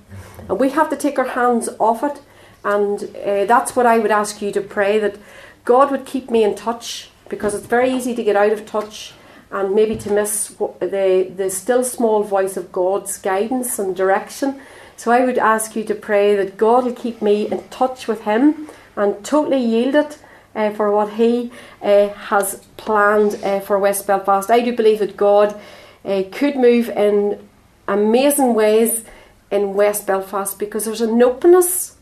[0.48, 2.20] And we have to take our hands off it.
[2.64, 5.16] And uh, that's what I would ask you to pray that
[5.64, 9.12] God would keep me in touch because it's very easy to get out of touch
[9.50, 14.60] and maybe to miss the, the still small voice of God's guidance and direction.
[14.96, 18.22] So I would ask you to pray that God will keep me in touch with
[18.22, 20.18] Him and totally yield it
[20.54, 24.50] uh, for what He uh, has planned uh, for West Belfast.
[24.50, 25.60] I do believe that God
[26.30, 27.36] could move in
[27.88, 29.04] amazing ways
[29.50, 31.96] in West Belfast because there's an openness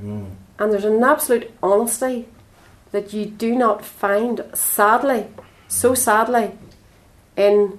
[0.00, 0.30] mm.
[0.58, 2.28] and there's an absolute honesty
[2.92, 5.26] that you do not find, sadly,
[5.66, 6.52] so sadly,
[7.36, 7.78] in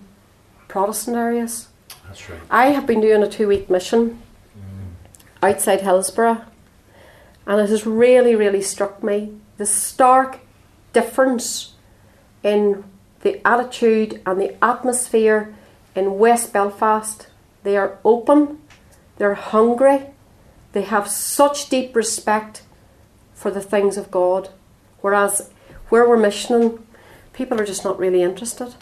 [0.68, 1.70] Protestant areas.
[2.08, 2.40] That's right.
[2.50, 4.22] I have been doing a two week mission
[4.58, 4.92] mm.
[5.42, 6.44] outside Hillsborough,
[7.48, 10.40] and it has really, really struck me the stark
[10.92, 11.74] difference
[12.44, 12.84] in
[13.22, 15.56] the attitude and the atmosphere
[15.96, 17.28] in West Belfast.
[17.64, 18.60] They are open,
[19.18, 20.08] they're hungry,
[20.74, 22.64] They have such deep respect
[23.34, 24.50] for the things of God,
[25.02, 25.50] whereas
[25.90, 26.86] where we're missioning,
[27.34, 28.76] people are just not really interested.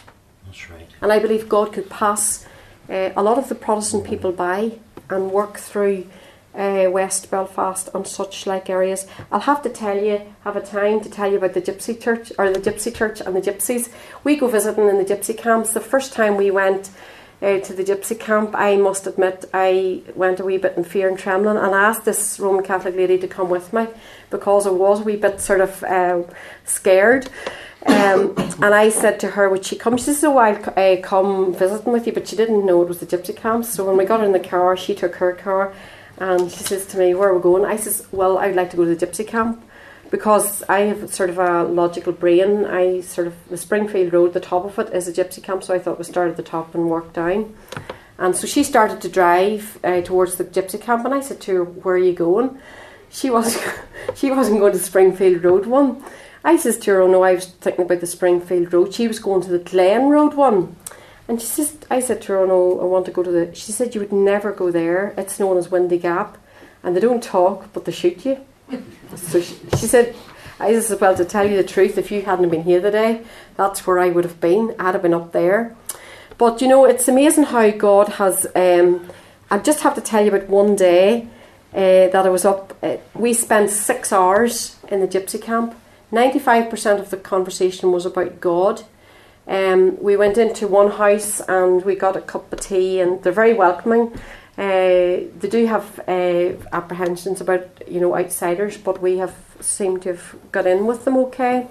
[0.46, 0.90] That's right.
[1.02, 2.46] And I believe God could pass
[2.90, 4.80] uh, a lot of the Protestant people by
[5.10, 6.08] and work through
[6.56, 9.08] uh, West Belfast and such like areas.
[9.32, 12.32] I'll have to tell you, have a time to tell you about the Gypsy Church
[12.38, 13.90] or the Gypsy Church and the Gypsies.
[14.24, 15.74] We go visiting in the Gypsy camps.
[15.74, 16.92] The first time we went
[17.44, 21.10] uh, to the Gypsy camp, I must admit I went a wee bit in fear
[21.10, 23.88] and trembling and I asked this Roman Catholic lady to come with me
[24.30, 26.24] because I was a wee bit sort of uh,
[26.64, 27.30] scared.
[27.86, 29.98] Um, and I said to her, Would she come?
[29.98, 33.00] She said, Oh, I'll uh, come visiting with you, but she didn't know it was
[33.00, 33.66] the gypsy camp.
[33.66, 35.74] So when we got in the car, she took her car
[36.18, 37.66] and she says to me, Where are we going?
[37.66, 39.62] I says, Well, I'd like to go to the gypsy camp
[40.14, 42.66] because I have sort of a logical brain.
[42.66, 45.74] I sort of, the Springfield Road, the top of it is a gypsy camp, so
[45.74, 47.56] I thought we start at the top and work down.
[48.20, 51.56] And so she started to drive uh, towards the gypsy camp, and I said to
[51.56, 52.60] her, Where are you going?
[53.10, 53.66] She wasn't,
[54.16, 56.04] she wasn't going to Springfield Road one.
[56.44, 58.94] I says to her, oh no, I was thinking about the Springfield Road.
[58.94, 60.76] She was going to the Glen Road one.
[61.28, 63.56] And she says, I said to her, oh no, I want to go to the.
[63.56, 65.16] She said, you would never go there.
[65.18, 66.38] It's known as Windy Gap.
[66.84, 68.46] And they don't talk, but they shoot you.
[69.16, 70.16] So she, she said,
[70.60, 73.24] I just well, to tell you the truth, if you hadn't been here today,
[73.56, 74.76] that's where I would have been.
[74.80, 75.76] I'd have been up there.
[76.38, 78.48] But you know, it's amazing how God has.
[78.56, 79.10] Um,
[79.52, 81.28] I just have to tell you about one day
[81.74, 82.78] uh, that I was up.
[82.82, 85.76] Uh, we spent six hours in the gypsy camp
[86.14, 88.84] 95% of the conversation was about God.
[89.48, 93.34] Um, we went into one house and we got a cup of tea, and they're
[93.34, 94.14] very welcoming.
[94.58, 100.10] Uh, they do have uh, apprehensions about you know outsiders, but we have seemed to
[100.10, 101.68] have got in with them okay.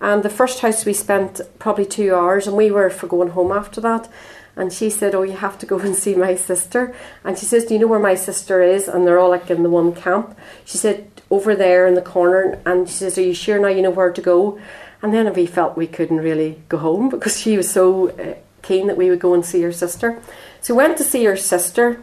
[0.00, 3.52] And the first house we spent probably two hours, and we were for going home
[3.52, 4.08] after that.
[4.56, 6.94] And she said, "Oh, you have to go and see my sister."
[7.24, 9.62] And she says, "Do you know where my sister is?" And they're all like in
[9.62, 10.36] the one camp.
[10.64, 13.82] She said, over there in the corner and she says, Are you sure now you
[13.82, 14.60] know where to go?
[15.02, 18.86] And then we felt we couldn't really go home because she was so uh, keen
[18.86, 20.22] that we would go and see her sister.
[20.66, 22.02] So we went to see her sister,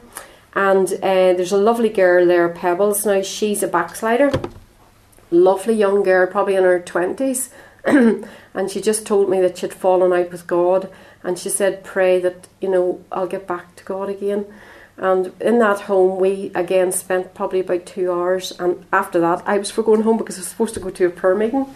[0.54, 3.06] and uh, there's a lovely girl there, Pebbles.
[3.06, 4.32] Now she's a backslider,
[5.32, 7.50] lovely young girl, probably in her 20s.
[8.54, 10.90] and she just told me that she'd fallen out with God,
[11.24, 14.46] and she said, Pray that, you know, I'll get back to God again.
[14.96, 18.54] And in that home, we again spent probably about two hours.
[18.60, 21.08] And after that, I was for going home because I was supposed to go to
[21.08, 21.68] a prayer meeting.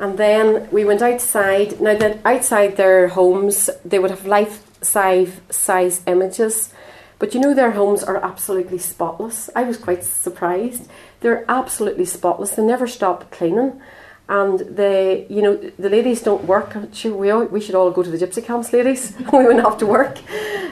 [0.00, 1.80] And then we went outside.
[1.80, 6.72] Now, then outside their homes, they would have life size size images,
[7.18, 9.50] but you know their homes are absolutely spotless.
[9.54, 10.88] I was quite surprised.
[11.20, 12.52] They're absolutely spotless.
[12.52, 13.80] They never stop cleaning,
[14.28, 16.76] and they, you know, the ladies don't work.
[16.92, 19.14] Sure, we all, we should all go to the gypsy camps, ladies.
[19.32, 20.18] we wouldn't have to work.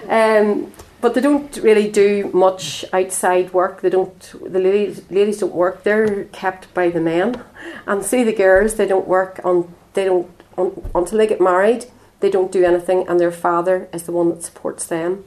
[0.09, 3.81] Um, but they don't really do much outside work.
[3.81, 4.21] They don't.
[4.53, 5.83] The ladies, ladies don't work.
[5.83, 7.43] They're kept by the men,
[7.87, 8.75] and see the girls.
[8.75, 9.75] They don't work on.
[9.95, 11.87] They don't on, until they get married.
[12.23, 15.25] They don't do anything, and their father is the one that supports them.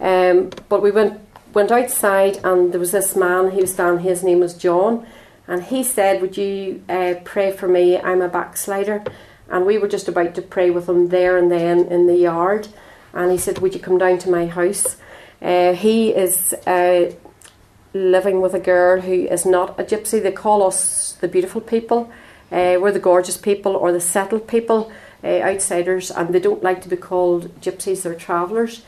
[0.00, 1.20] Um, but we went
[1.54, 3.52] went outside, and there was this man.
[3.52, 4.04] He was standing.
[4.04, 5.06] His name was John,
[5.48, 7.96] and he said, "Would you uh, pray for me?
[7.98, 9.02] I'm a backslider."
[9.48, 12.68] And we were just about to pray with him there and then in the yard.
[13.12, 14.96] And he said, Would you come down to my house?
[15.40, 17.12] Uh, he is uh,
[17.92, 20.22] living with a girl who is not a gypsy.
[20.22, 22.10] They call us the beautiful people.
[22.50, 24.92] Uh, we're the gorgeous people or the settled people,
[25.24, 28.82] uh, outsiders, and they don't like to be called gypsies, they're travellers.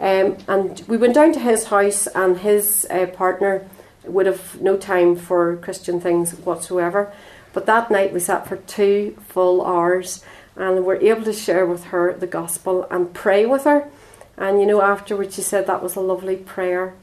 [0.00, 3.68] Um, and we went down to his house, and his uh, partner
[4.04, 7.12] would have no time for Christian things whatsoever.
[7.52, 10.24] But that night we sat for two full hours
[10.56, 13.88] and were able to share with her the gospel and pray with her.
[14.36, 16.94] And you know, afterwards she said that was a lovely prayer.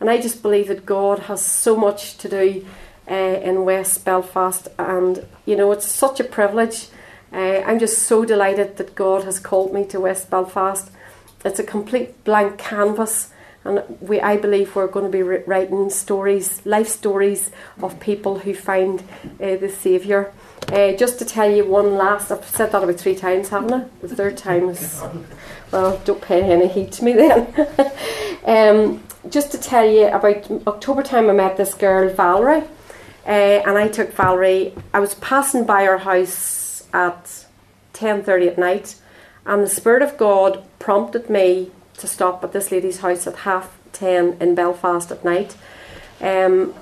[0.00, 2.66] And I just believe that God has so much to do
[3.10, 6.88] uh, in West Belfast, and you know, it's such a privilege.
[7.34, 10.88] Uh, I'm just so delighted that God has called me to West Belfast.
[11.44, 13.32] It's a complete blank canvas,
[13.64, 17.50] and we, I believe, we're going to be writing stories, life stories
[17.82, 19.00] of people who find
[19.42, 20.32] uh, the Saviour.
[20.68, 23.84] Uh, just to tell you one last, I've said that about three times, haven't I?
[24.00, 25.02] The third time is
[25.72, 27.52] well, don't pay any heed to me then.
[28.44, 32.62] um, just to tell you about October time, I met this girl Valerie,
[33.26, 34.72] uh, and I took Valerie.
[34.92, 36.63] I was passing by her house
[36.94, 37.44] at
[37.92, 38.96] ten thirty at night,
[39.44, 43.76] and the Spirit of God prompted me to stop at this lady's house at half
[43.92, 45.56] ten in Belfast at night.
[46.22, 46.72] Um,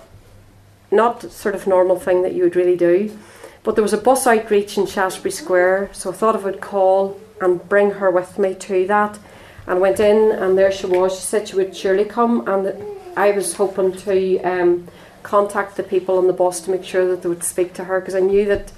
[0.92, 3.18] not sort of normal thing that you would really do,
[3.64, 7.18] but there was a bus outreach in Shaftesbury Square, so I thought I would call
[7.40, 9.18] and bring her with me to that.
[9.64, 11.14] And went in, and there she was.
[11.14, 12.74] She said she would surely come, and
[13.16, 14.88] I was hoping to um,
[15.22, 18.00] contact the people on the bus to make sure that they would speak to her
[18.00, 18.72] because I knew that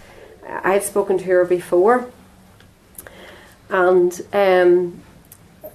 [0.46, 2.10] I had spoken to her before.
[3.70, 5.02] And um,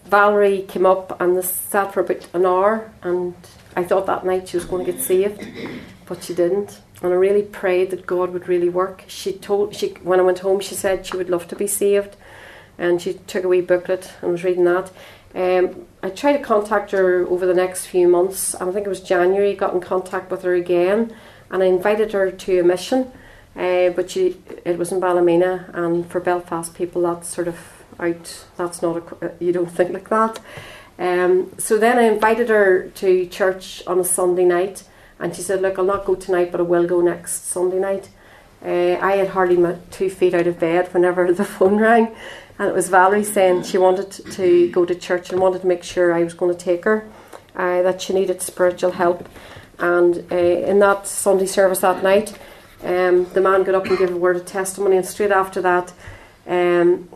[0.05, 3.35] Valerie came up and sat for about an hour, and
[3.75, 5.47] I thought that night she was going to get saved,
[6.05, 6.81] but she didn't.
[7.01, 9.05] And I really prayed that God would really work.
[9.07, 12.15] She told she when I went home, she said she would love to be saved,
[12.77, 14.91] and she took a wee booklet and was reading that.
[15.35, 18.55] Um, I tried to contact her over the next few months.
[18.55, 19.53] I think it was January.
[19.53, 21.15] Got in contact with her again,
[21.51, 23.11] and I invited her to a mission.
[23.59, 27.57] Uh, but she, it was in Ballymena, and for Belfast people, that's sort of
[27.99, 28.45] out.
[28.55, 29.31] That's not a.
[29.43, 30.39] You don't think like that.
[30.97, 34.83] Um, so then I invited her to church on a Sunday night,
[35.19, 38.07] and she said, "Look, I'll not go tonight, but I will go next Sunday night."
[38.63, 42.15] Uh, I had hardly my two feet out of bed whenever the phone rang,
[42.57, 45.83] and it was Valerie saying she wanted to go to church and wanted to make
[45.83, 47.09] sure I was going to take her,
[47.57, 49.27] uh, that she needed spiritual help.
[49.79, 52.37] And uh, in that Sunday service that night,
[52.83, 55.93] um, the man got up and gave a word of testimony, and straight after that,
[56.47, 57.09] um,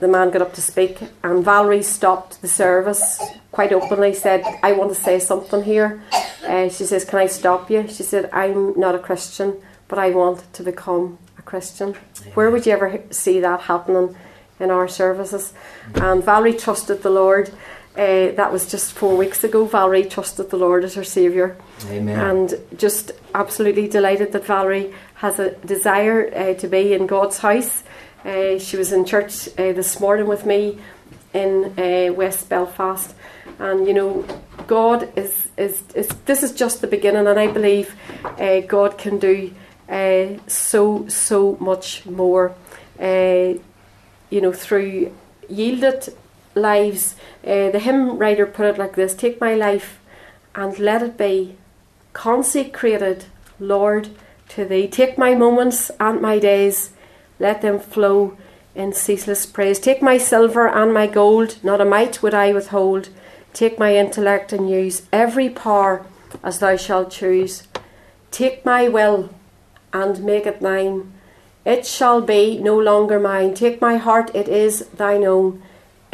[0.00, 4.72] the man got up to speak, and Valerie stopped the service quite openly, said, I
[4.72, 6.02] want to say something here.
[6.44, 7.86] Uh, she says, Can I stop you?
[7.88, 11.94] She said, I'm not a Christian, but I want to become a Christian.
[12.34, 14.16] Where would you ever see that happening?
[14.60, 15.52] in our services.
[15.94, 17.52] And Valerie trusted the Lord.
[17.96, 19.66] Uh, that was just four weeks ago.
[19.66, 21.56] Valerie trusted the Lord as her Saviour.
[21.86, 22.18] Amen.
[22.18, 27.84] And just absolutely delighted that Valerie has a desire uh, to be in God's house.
[28.24, 30.78] Uh, she was in church this morning with me
[31.34, 31.74] in
[32.16, 33.14] West Belfast.
[33.60, 34.24] And you know,
[34.66, 39.18] God is, is, is, this is just the beginning, and I believe uh, God can
[39.18, 39.52] do
[40.48, 42.54] so, so much more
[44.30, 45.14] you know, through
[45.48, 46.08] yielded
[46.54, 47.16] lives.
[47.44, 49.98] Uh, the hymn writer put it like this Take my life
[50.54, 51.56] and let it be
[52.12, 53.26] consecrated,
[53.58, 54.08] Lord,
[54.50, 54.88] to Thee.
[54.88, 56.90] Take my moments and my days,
[57.38, 58.36] let them flow
[58.74, 59.78] in ceaseless praise.
[59.78, 63.08] Take my silver and my gold, not a mite would I withhold.
[63.52, 66.06] Take my intellect and use every power
[66.42, 67.64] as Thou shalt choose.
[68.30, 69.30] Take my will
[69.92, 71.12] and make it thine.
[71.64, 73.54] It shall be no longer mine.
[73.54, 75.62] Take my heart, it is thine own.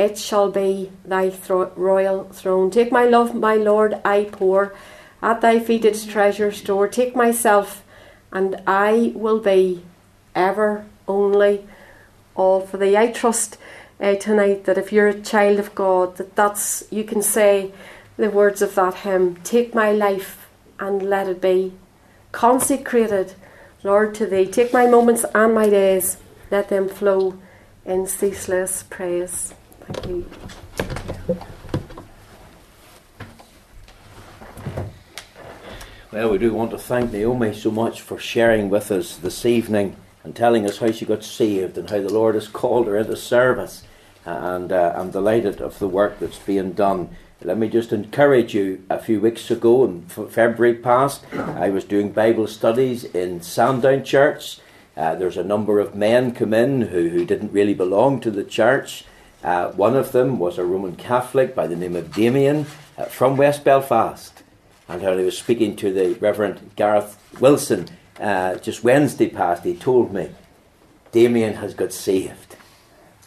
[0.00, 2.70] It shall be thy thro- royal throne.
[2.70, 4.74] Take my love, my Lord, I pour.
[5.20, 6.88] At thy feet its treasure store.
[6.88, 7.84] Take myself,
[8.32, 9.84] and I will be
[10.34, 11.66] ever only
[12.34, 12.96] all for thee.
[12.96, 13.58] I trust
[14.00, 17.72] uh, tonight that if you're a child of God, that that's you can say
[18.16, 19.36] the words of that hymn.
[19.44, 20.48] Take my life
[20.78, 21.74] and let it be
[22.32, 23.34] consecrated
[23.82, 24.46] Lord, to thee.
[24.46, 26.18] Take my moments and my days,
[26.50, 27.38] let them flow
[27.84, 29.54] in ceaseless praise.
[36.12, 39.96] Well, we do want to thank Naomi so much for sharing with us this evening
[40.22, 43.16] and telling us how she got saved and how the Lord has called her into
[43.16, 43.84] service.
[44.24, 47.16] And uh, I'm delighted of the work that's being done.
[47.42, 48.84] Let me just encourage you.
[48.90, 54.58] A few weeks ago, in February past, I was doing Bible studies in Sandown Church.
[54.96, 58.44] Uh, there's a number of men come in who, who didn't really belong to the
[58.44, 59.04] church.
[59.42, 62.66] Uh, one of them was a Roman Catholic by the name of Damien
[62.98, 64.42] uh, from West Belfast.
[64.88, 67.88] And when I was speaking to the Reverend Gareth Wilson
[68.18, 70.30] uh, just Wednesday past, he told me
[71.12, 72.56] Damien has got saved.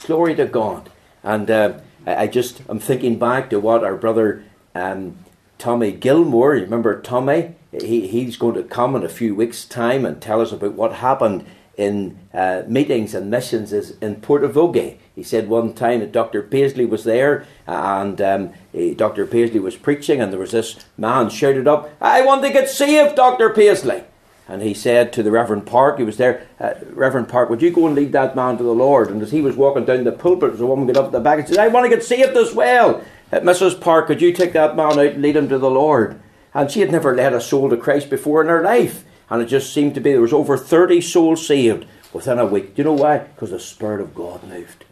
[0.06, 0.90] Glory to God.
[1.24, 4.44] And uh, I just I'm thinking back to what our brother
[4.76, 5.18] um,
[5.58, 6.56] Tommy Gilmore.
[6.56, 7.56] You remember Tommy?
[7.72, 10.96] He he's going to come in a few weeks' time and tell us about what
[10.96, 11.46] happened
[11.76, 14.98] in uh, meetings and missions is in Portavogie.
[15.16, 16.42] He said one time that Dr.
[16.44, 18.54] Paisley was there and um,
[18.96, 19.26] Dr.
[19.26, 23.16] Paisley was preaching, and there was this man shouted up, "I want to get saved,
[23.16, 23.50] Dr.
[23.50, 24.04] Paisley."
[24.48, 27.72] And he said to the Reverend Park, he was there, uh, Reverend Park, would you
[27.72, 29.10] go and lead that man to the Lord?
[29.10, 31.22] And as he was walking down the pulpit, there a woman got up at the
[31.22, 33.02] back and said, I want to get saved as well.
[33.32, 33.80] Uh, Mrs.
[33.80, 36.22] Park, could you take that man out and lead him to the Lord?
[36.54, 39.06] And she had never led a soul to Christ before in her life.
[39.34, 42.76] And it just seemed to be there was over 30 souls saved within a week.
[42.76, 43.18] Do you know why?
[43.18, 44.86] Because the Spirit of God moved.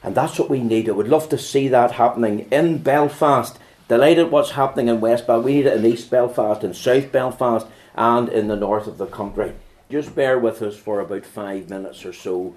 [0.00, 0.88] And that's what we need.
[0.88, 3.58] I would love to see that happening in Belfast.
[3.88, 5.44] Delighted what's happening in West Belfast.
[5.44, 7.66] We need it in East Belfast in South Belfast
[7.96, 9.54] and in the north of the country.
[9.90, 12.54] Just bear with us for about five minutes or so.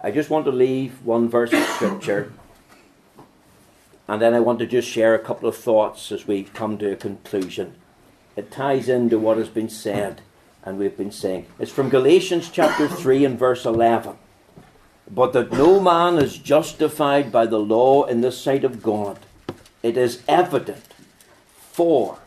[0.00, 2.32] I just want to leave one verse of scripture
[4.10, 6.90] and then I want to just share a couple of thoughts as we come to
[6.90, 7.74] a conclusion.
[8.40, 10.22] It ties into what has been said
[10.64, 11.44] and we've been saying.
[11.58, 14.16] It's from Galatians chapter 3 and verse 11.
[15.10, 19.18] But that no man is justified by the law in the sight of God,
[19.82, 20.94] it is evident.
[21.54, 22.20] For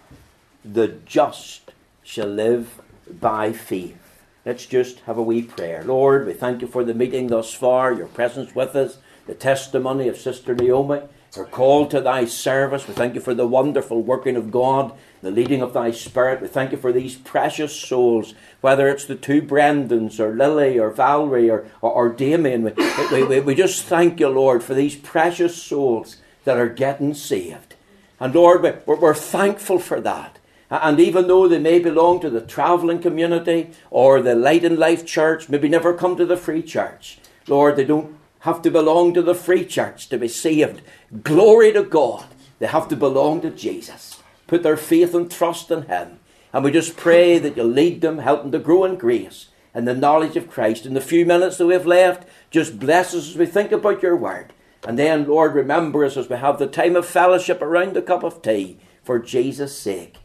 [0.64, 1.72] the just
[2.04, 3.98] shall live by faith.
[4.46, 5.84] Let's just have a wee prayer.
[5.84, 10.08] Lord, we thank you for the meeting thus far, your presence with us, the testimony
[10.08, 11.02] of Sister Naomi,
[11.34, 12.88] her call to thy service.
[12.88, 14.94] We thank you for the wonderful working of God,
[15.24, 16.42] the leading of thy Spirit.
[16.42, 20.92] We thank you for these precious souls, whether it's the two Brendans, or Lily, or
[20.92, 22.64] Valerie, or, or, or Damien.
[22.64, 22.74] We,
[23.12, 27.76] we, we, we just thank you, Lord, for these precious souls that are getting saved.
[28.20, 30.40] And Lord, we're, we're thankful for that.
[30.70, 35.06] And even though they may belong to the travelling community or the Light and Life
[35.06, 39.22] Church, maybe never come to the Free Church, Lord, they don't have to belong to
[39.22, 40.82] the Free Church to be saved.
[41.22, 42.26] Glory to God.
[42.60, 44.23] They have to belong to Jesus.
[44.54, 46.20] Put their faith and trust in Him.
[46.54, 49.88] And we just pray that you'll lead them, help them to grow in grace and
[49.88, 50.86] the knowledge of Christ.
[50.86, 54.04] In the few minutes that we have left, just bless us as we think about
[54.04, 54.54] your word.
[54.88, 58.22] And then, Lord, remember us as we have the time of fellowship around the cup
[58.22, 60.18] of tea for Jesus' sake.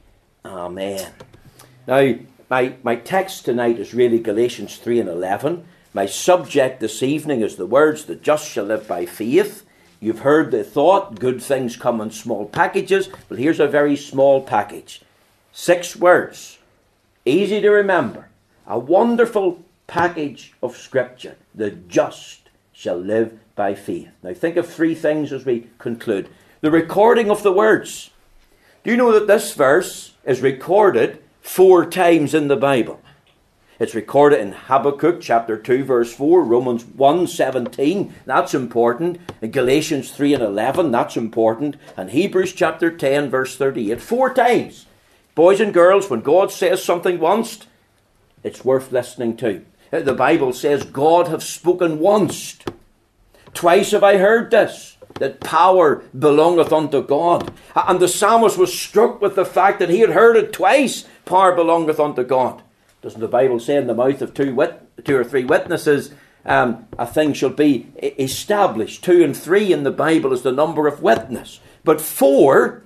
[0.45, 1.11] Amen.
[1.87, 2.17] Now,
[2.51, 5.65] my, my text tonight is really Galatians 3 and 11.
[5.95, 9.65] My subject this evening is the words, the just shall live by faith.
[10.01, 13.09] You've heard the thought, good things come in small packages.
[13.29, 15.03] Well, here's a very small package.
[15.53, 16.59] Six words,
[17.25, 18.29] easy to remember.
[18.67, 21.37] A wonderful package of Scripture.
[21.55, 24.11] The just shall live by faith.
[24.23, 26.29] Now, think of three things as we conclude.
[26.61, 28.11] The recording of the words.
[28.85, 33.01] Do you know that this verse is recorded four times in the Bible?
[33.81, 39.21] It's recorded in Habakkuk chapter 2 verse 4, Romans 1 17, that's important,
[39.53, 44.87] Galatians 3 and 11, that's important, and Hebrews chapter 10 verse 38, four times.
[45.37, 47.67] Boys and girls, when God says something once,
[48.43, 49.65] it's worth listening to.
[49.93, 52.59] Uh, the Bible says, God have spoken once.
[53.55, 57.53] Twice have I heard this that power belongeth unto God.
[57.75, 61.55] And the psalmist was struck with the fact that he had heard it twice power
[61.55, 62.63] belongeth unto God.
[63.03, 66.13] Doesn't the Bible say in the mouth of two, wit- two or three witnesses,
[66.45, 67.87] um, a thing shall be
[68.19, 69.05] established?
[69.05, 71.61] Two and three in the Bible is the number of witness.
[71.85, 72.83] But four,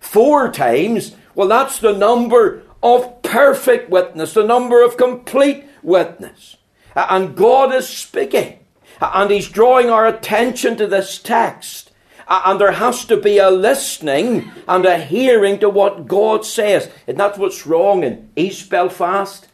[0.00, 6.56] four times, well, that's the number of perfect witness, the number of complete witness.
[6.94, 8.58] And God is speaking.
[9.00, 11.90] And he's drawing our attention to this text.
[12.28, 16.90] And there has to be a listening and a hearing to what God says.
[17.06, 19.48] And that's what's wrong in East Belfast.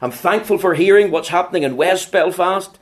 [0.00, 2.78] I'm thankful for hearing what's happening in West Belfast.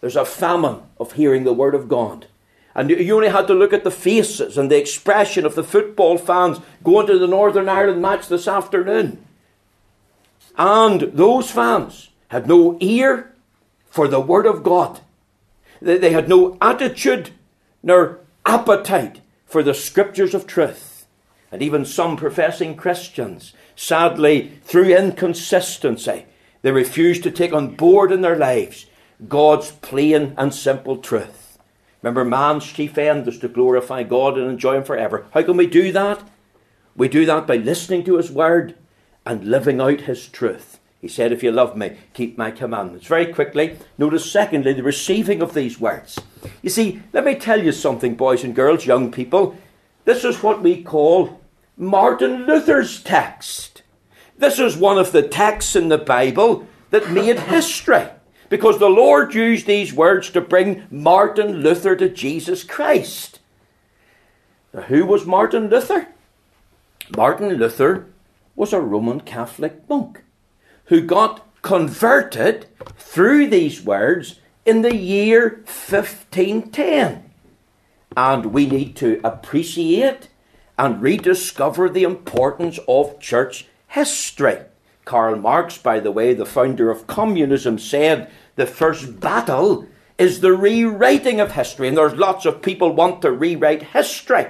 [0.00, 2.26] There's a famine of hearing the Word of God.
[2.74, 6.16] And you only had to look at the faces and the expression of the football
[6.16, 9.24] fans going to the Northern Ireland match this afternoon.
[10.56, 13.34] And those fans had no ear
[13.90, 15.00] for the Word of God.
[15.80, 17.30] They had no attitude
[17.82, 21.06] nor appetite for the scriptures of truth.
[21.50, 26.26] And even some professing Christians, sadly, through inconsistency,
[26.62, 28.86] they refuse to take on board in their lives
[29.28, 31.58] God's plain and simple truth.
[32.02, 35.26] Remember, man's chief end is to glorify God and enjoy Him forever.
[35.32, 36.22] How can we do that?
[36.96, 38.76] We do that by listening to His word
[39.26, 40.78] and living out His truth.
[41.00, 43.06] He said, If you love me, keep my commandments.
[43.06, 46.18] Very quickly, notice secondly, the receiving of these words.
[46.62, 49.56] You see, let me tell you something, boys and girls, young people.
[50.04, 51.40] This is what we call
[51.76, 53.77] Martin Luther's text.
[54.38, 58.06] This is one of the texts in the Bible that made history
[58.48, 63.40] because the Lord used these words to bring Martin Luther to Jesus Christ.
[64.72, 66.06] Now, who was Martin Luther?
[67.16, 68.06] Martin Luther
[68.54, 70.22] was a Roman Catholic monk
[70.84, 72.66] who got converted
[72.96, 77.24] through these words in the year 1510.
[78.16, 80.28] And we need to appreciate
[80.78, 84.58] and rediscover the importance of church history.
[85.04, 89.86] Karl Marx, by the way, the founder of communism, said the first battle
[90.18, 91.88] is the rewriting of history.
[91.88, 94.46] And there's lots of people want to rewrite history.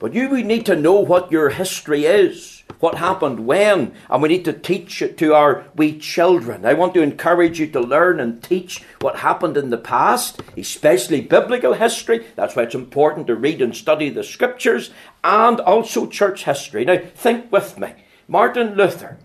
[0.00, 4.44] But you need to know what your history is what happened when, and we need
[4.46, 6.64] to teach it to our wee children.
[6.64, 11.20] I want to encourage you to learn and teach what happened in the past, especially
[11.20, 12.26] biblical history.
[12.36, 14.90] That's why it's important to read and study the scriptures,
[15.22, 16.84] and also church history.
[16.84, 17.92] Now, think with me.
[18.26, 19.18] Martin Luther.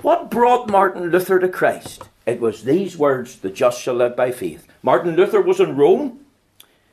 [0.00, 2.02] What brought Martin Luther to Christ?
[2.26, 4.66] It was these words, the just shall live by faith.
[4.82, 6.20] Martin Luther was in Rome.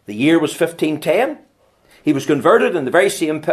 [0.06, 1.38] The year was 1510.
[2.04, 3.44] He was converted in the very same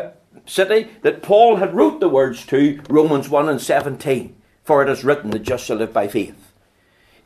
[0.47, 4.35] city that Paul had wrote the words to, Romans 1 and 17.
[4.65, 6.53] For it is written, the just shall live by faith.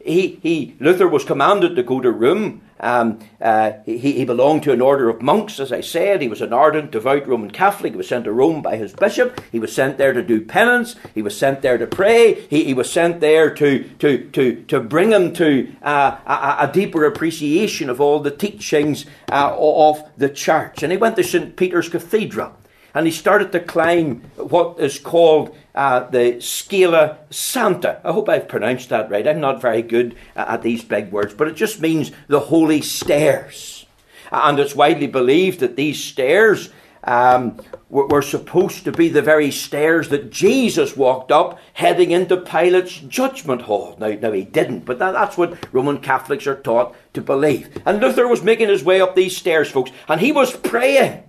[0.04, 4.72] He, he, Luther was commanded to go to Rome, Um, uh, he, he belonged to
[4.72, 6.20] an order of monks, as I said.
[6.20, 7.92] He was an ardent, devout Roman Catholic.
[7.92, 9.40] He was sent to Rome by his bishop.
[9.52, 10.96] He was sent there to do penance.
[11.14, 12.46] He was sent there to pray.
[12.50, 16.72] He, he was sent there to, to, to, to bring him to uh, a, a,
[16.72, 20.82] deeper appreciation of all the teachings uh, of the church.
[20.82, 21.56] And he went to St.
[21.56, 22.56] Peter's Cathedral
[22.94, 28.00] and he started to climb what is called uh, the Scala Santa.
[28.04, 29.26] I hope I've pronounced that right.
[29.26, 33.86] I'm not very good at these big words, but it just means the holy stairs.
[34.30, 36.70] And it's widely believed that these stairs
[37.04, 42.36] um, were, were, supposed to be the very stairs that Jesus walked up heading into
[42.36, 43.96] Pilate's judgment hall.
[43.98, 47.76] Now, now he didn't, but that, that's what Roman Catholics are taught to believe.
[47.84, 51.24] And Luther was making his way up these stairs, folks, and he was praying.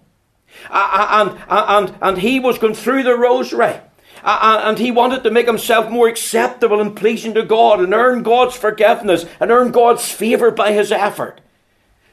[0.70, 3.80] And, and, and he was going through the rosary
[4.24, 8.56] and he wanted to make himself more acceptable and pleasing to God and earn God's
[8.56, 11.41] forgiveness and earn God's favour by his effort.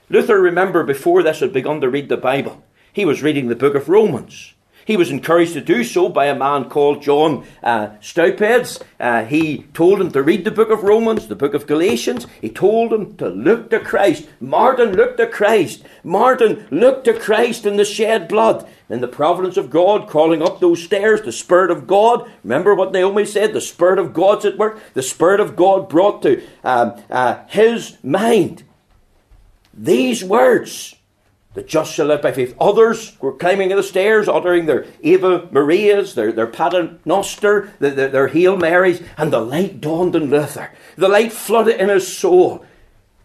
[0.08, 3.76] Luther, remember, before this had begun to read the Bible, he was reading the book
[3.76, 4.54] of Romans.
[4.84, 8.82] He was encouraged to do so by a man called John uh, Staupitz.
[8.98, 12.26] Uh, he told him to read the book of Romans, the book of Galatians.
[12.40, 14.28] He told him to look to Christ.
[14.40, 15.84] Martin looked to Christ.
[16.02, 18.68] Martin looked to Christ in the shed blood.
[18.88, 22.28] In the providence of God, crawling up those stairs, the Spirit of God.
[22.42, 23.52] Remember what Naomi said?
[23.52, 24.80] The Spirit of God's at work.
[24.94, 28.64] The Spirit of God brought to um, uh, his mind
[29.72, 30.96] these words
[31.54, 32.54] the just shall live by faith.
[32.60, 38.28] Others were climbing the stairs, uttering their Ave Marias, their, their Paternoster, their, their, their
[38.28, 40.72] Hail Marys, and the light dawned in Luther.
[40.96, 42.64] The light flooded in his soul.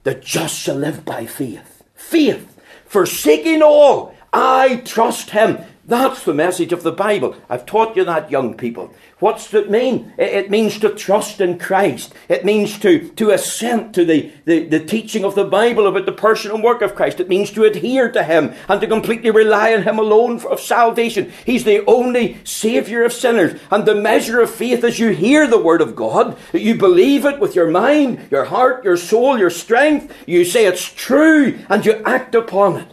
[0.03, 1.83] The just shall live by faith.
[1.93, 2.59] Faith.
[2.85, 5.59] Forsaking all, I trust him.
[5.87, 7.35] That's the message of the Bible.
[7.47, 8.91] I've taught you that, young people.
[9.19, 10.13] What's it mean?
[10.17, 12.11] It means to trust in Christ.
[12.27, 16.11] It means to, to assent to the, the, the teaching of the Bible about the
[16.11, 17.19] person and work of Christ.
[17.19, 20.59] It means to adhere to Him and to completely rely on Him alone for, of
[20.59, 21.31] salvation.
[21.45, 23.59] He's the only Saviour of sinners.
[23.69, 27.39] And the measure of faith is you hear the Word of God, you believe it
[27.39, 30.11] with your mind, your heart, your soul, your strength.
[30.25, 32.87] You say it's true and you act upon it.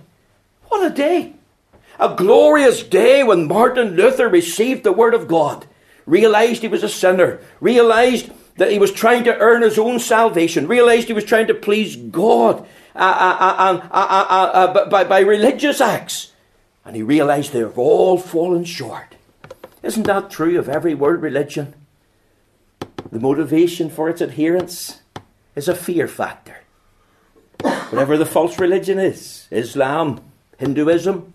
[0.68, 1.36] What a day!
[2.03, 5.66] A glorious day when Martin Luther received the Word of God,
[6.05, 10.66] realized he was a sinner, realized that he was trying to earn his own salvation,
[10.66, 16.32] realized he was trying to please God uh, uh, uh, by, by religious acts,
[16.84, 19.14] and he realized they've all fallen short.
[19.84, 21.72] Isn't that true of every world religion?
[23.12, 25.03] The motivation for its adherence
[25.55, 26.57] is a fear factor.
[27.61, 30.20] Whatever the false religion is Islam,
[30.59, 31.32] Hinduism,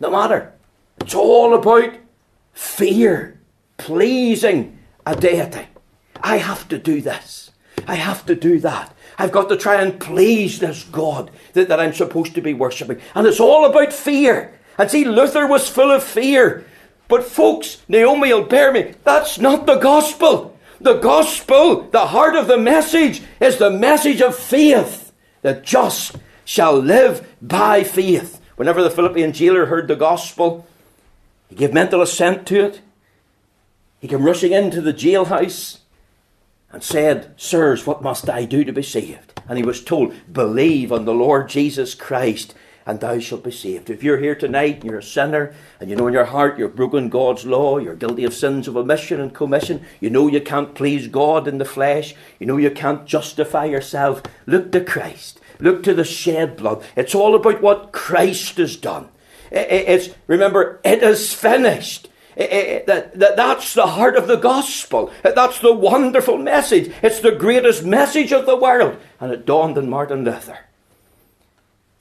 [0.00, 0.52] no matter.
[1.00, 1.94] It's all about
[2.52, 3.38] fear,
[3.76, 5.66] pleasing a deity.
[6.22, 7.50] I have to do this.
[7.86, 8.94] I have to do that.
[9.18, 13.00] I've got to try and please this God that, that I'm supposed to be worshipping.
[13.14, 14.58] And it's all about fear.
[14.78, 16.64] And see, Luther was full of fear.
[17.08, 20.56] But folks, Naomi will bear me, that's not the gospel.
[20.80, 25.12] The gospel, the heart of the message, is the message of faith.
[25.42, 28.39] The just shall live by faith.
[28.60, 30.66] Whenever the Philippian jailer heard the gospel,
[31.48, 32.82] he gave mental assent to it.
[34.00, 35.78] He came rushing into the jailhouse
[36.70, 39.40] and said, Sirs, what must I do to be saved?
[39.48, 42.54] And he was told, Believe on the Lord Jesus Christ,
[42.84, 43.88] and thou shalt be saved.
[43.88, 46.76] If you're here tonight and you're a sinner, and you know in your heart you've
[46.76, 50.74] broken God's law, you're guilty of sins of omission and commission, you know you can't
[50.74, 55.39] please God in the flesh, you know you can't justify yourself, look to Christ.
[55.60, 56.84] Look to the shed blood.
[56.96, 59.08] It's all about what Christ has done.
[59.50, 62.08] It's, remember, it is finished.
[62.36, 65.12] that, that, that's the heart of the gospel.
[65.22, 66.92] That's the wonderful message.
[67.02, 68.98] It's the greatest message of the world.
[69.18, 70.58] And it dawned on Martin Luther.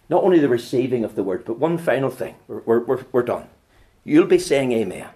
[0.10, 2.36] Not only the receiving of the word, but one final thing.
[2.47, 3.47] We're, we're, we're done.
[4.03, 5.10] You'll be saying amen.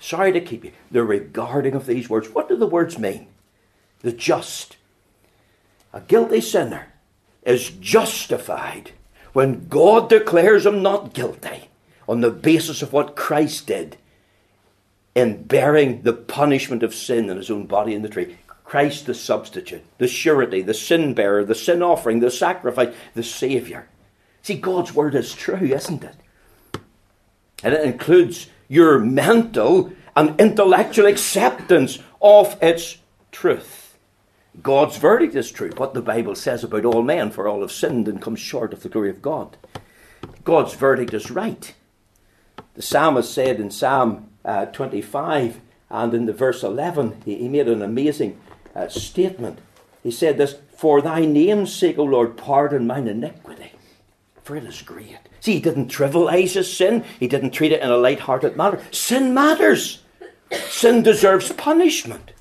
[0.00, 0.72] Sorry to keep you.
[0.90, 2.28] The regarding of these words.
[2.28, 3.28] What do the words mean?
[4.00, 4.76] The just.
[5.92, 6.93] A guilty sinner
[7.44, 8.92] is justified
[9.32, 11.68] when God declares him not guilty
[12.08, 13.96] on the basis of what Christ did
[15.14, 18.36] in bearing the punishment of sin in his own body in the tree.
[18.64, 23.86] Christ the substitute, the surety, the sin bearer, the sin offering, the sacrifice, the Saviour.
[24.42, 26.16] See, God's word is true, isn't it?
[27.62, 32.98] And it includes your mental and intellectual acceptance of its
[33.30, 33.83] truth.
[34.62, 38.06] God's verdict is true, what the Bible says about all men, for all have sinned
[38.06, 39.56] and come short of the glory of God.
[40.44, 41.74] God's verdict is right.
[42.74, 47.68] The psalmist said in Psalm uh, 25 and in the verse 11, he, he made
[47.68, 48.38] an amazing
[48.74, 49.58] uh, statement.
[50.02, 53.72] he said this For thy name's sake, O Lord, pardon mine iniquity,
[54.42, 55.18] for it is great.
[55.40, 58.80] See, he didn't trivialize his sin, he didn't treat it in a light hearted manner.
[58.90, 60.02] Sin matters,
[60.68, 62.32] sin deserves punishment.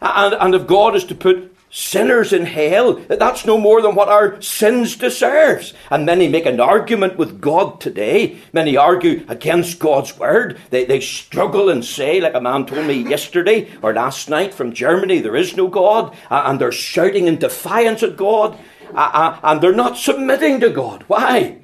[0.00, 4.08] And, and if God is to put sinners in hell, that's no more than what
[4.08, 5.72] our sins deserves.
[5.90, 8.38] And many make an argument with God today.
[8.52, 10.58] Many argue against God's word.
[10.70, 14.72] They, they struggle and say, like a man told me yesterday or last night from
[14.72, 16.16] Germany, there is no God.
[16.28, 18.58] and they're shouting in defiance at God.
[18.92, 21.04] and they're not submitting to God.
[21.06, 21.58] Why?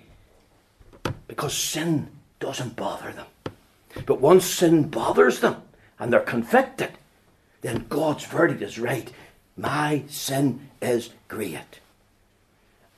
[1.26, 2.09] Because sin
[2.39, 3.26] doesn't bother them.
[4.05, 5.62] But once sin bothers them
[5.99, 6.93] and they're convicted,
[7.62, 9.11] then God's verdict is right.
[9.57, 11.80] My sin is great.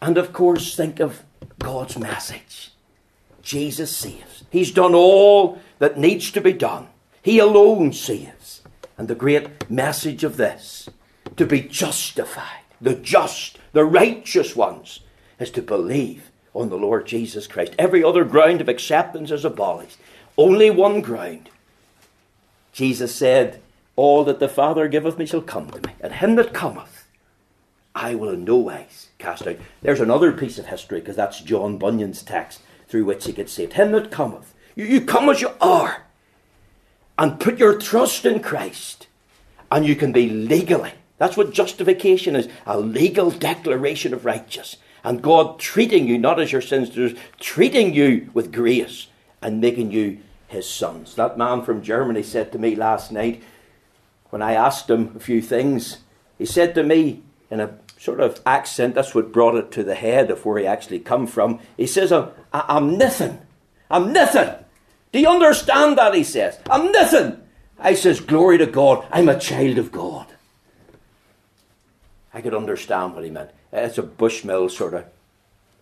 [0.01, 1.23] And of course, think of
[1.59, 2.73] God's message
[3.43, 4.45] Jesus saves.
[4.51, 6.89] He's done all that needs to be done,
[7.23, 8.63] He alone saves.
[8.99, 10.89] And the great message of this
[11.37, 15.01] to be justified, the just, the righteous ones,
[15.39, 17.75] is to believe on the Lord Jesus Christ.
[17.79, 19.97] Every other ground of acceptance is abolished.
[20.37, 21.49] Only one ground.
[22.73, 23.63] Jesus said,
[23.99, 27.09] all that the Father giveth me shall come to me, and him that cometh,
[27.97, 29.57] I will in no wise cast out.
[29.83, 33.73] There's another piece of history, because that's John Bunyan's text through which he gets saved.
[33.73, 34.55] Him that cometh.
[34.77, 36.05] You, you come as you are,
[37.19, 39.09] and put your trust in Christ,
[39.69, 40.93] and you can be legally.
[41.17, 44.77] That's what justification is a legal declaration of righteousness.
[45.03, 46.91] And God treating you not as your sins
[47.41, 49.09] treating you with grace
[49.43, 51.17] and making you his sons.
[51.17, 53.43] That man from Germany said to me last night,
[54.31, 55.99] when I asked him a few things,
[56.39, 59.95] he said to me in a sort of accent, that's what brought it to the
[59.95, 61.61] head of where he actually come from.
[61.77, 63.39] He says, I'm, I'm nothing.
[63.91, 64.55] I'm nothing.
[65.13, 66.15] Do you understand that?
[66.15, 67.43] He says, I'm nothing.
[67.79, 70.27] I says, glory to God, I'm a child of God.
[72.35, 73.51] I could understand what he meant.
[73.73, 75.05] It's a Bushmill sort of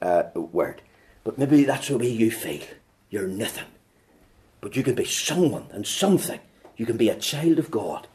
[0.01, 0.83] uh, word.
[1.25, 2.65] But maybe that's the way you feel.
[3.11, 3.65] You're nothing.
[4.61, 6.41] But you can be someone and something.
[6.77, 8.07] You can be a child of God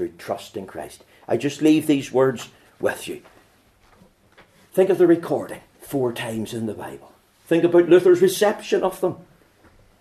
[0.00, 1.04] through trust in Christ.
[1.28, 2.48] I just leave these words
[2.80, 3.20] with you.
[4.72, 7.12] Think of the recording four times in the Bible.
[7.46, 9.18] Think about Luther's reception of them.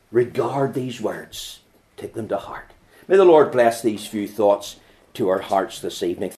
[0.10, 1.60] Regard these words,
[1.98, 2.72] take them to heart.
[3.10, 4.78] May the Lord bless these few thoughts
[5.16, 6.28] to our hearts this evening.